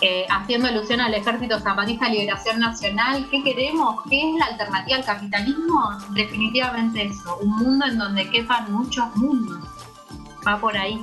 [0.00, 4.02] eh, haciendo alusión al Ejército Zapatista Liberación Nacional, ¿qué queremos?
[4.08, 5.90] ¿Qué es la alternativa al capitalismo?
[6.10, 9.58] Definitivamente eso, un mundo en donde quepan muchos mundos.
[10.46, 11.02] Va por ahí.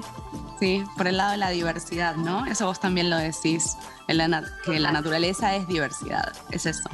[0.59, 2.45] Sí, por el lado de la diversidad, ¿no?
[2.45, 6.89] Eso vos también lo decís, que la naturaleza es diversidad, es eso.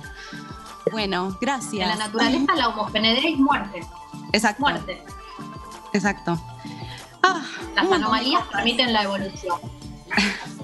[0.92, 1.90] Bueno, gracias.
[1.92, 3.88] En la naturaleza la homogeneidad es muerte.
[4.34, 4.62] Exacto.
[4.62, 5.04] Muerte.
[5.94, 6.40] Exacto.
[7.28, 7.42] Ah,
[7.76, 9.60] Las anomalías permiten la evolución.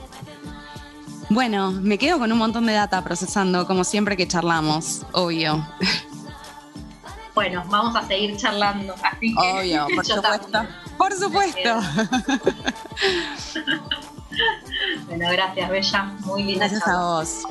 [1.33, 5.65] Bueno, me quedo con un montón de data procesando, como siempre que charlamos, obvio.
[7.33, 10.59] Bueno, vamos a seguir charlando, así que Obvio, por supuesto.
[10.97, 11.79] Por supuesto.
[15.07, 16.03] bueno, gracias, Bella.
[16.25, 16.67] Muy linda.
[16.67, 17.43] Gracias a vos.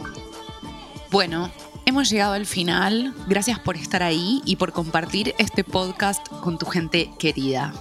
[1.10, 1.50] Bueno,
[1.86, 3.12] Hemos llegado al final.
[3.26, 7.72] Gracias por estar ahí y por compartir este podcast con tu gente querida.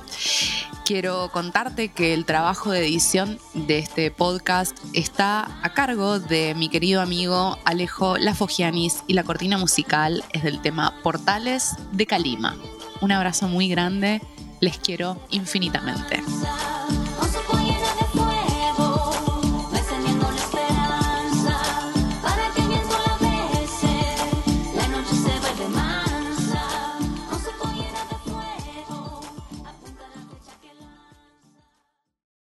[0.90, 6.68] Quiero contarte que el trabajo de edición de este podcast está a cargo de mi
[6.68, 12.58] querido amigo Alejo Lafogianis y la cortina musical es del tema Portales de Calima.
[13.02, 14.20] Un abrazo muy grande,
[14.62, 16.24] les quiero infinitamente.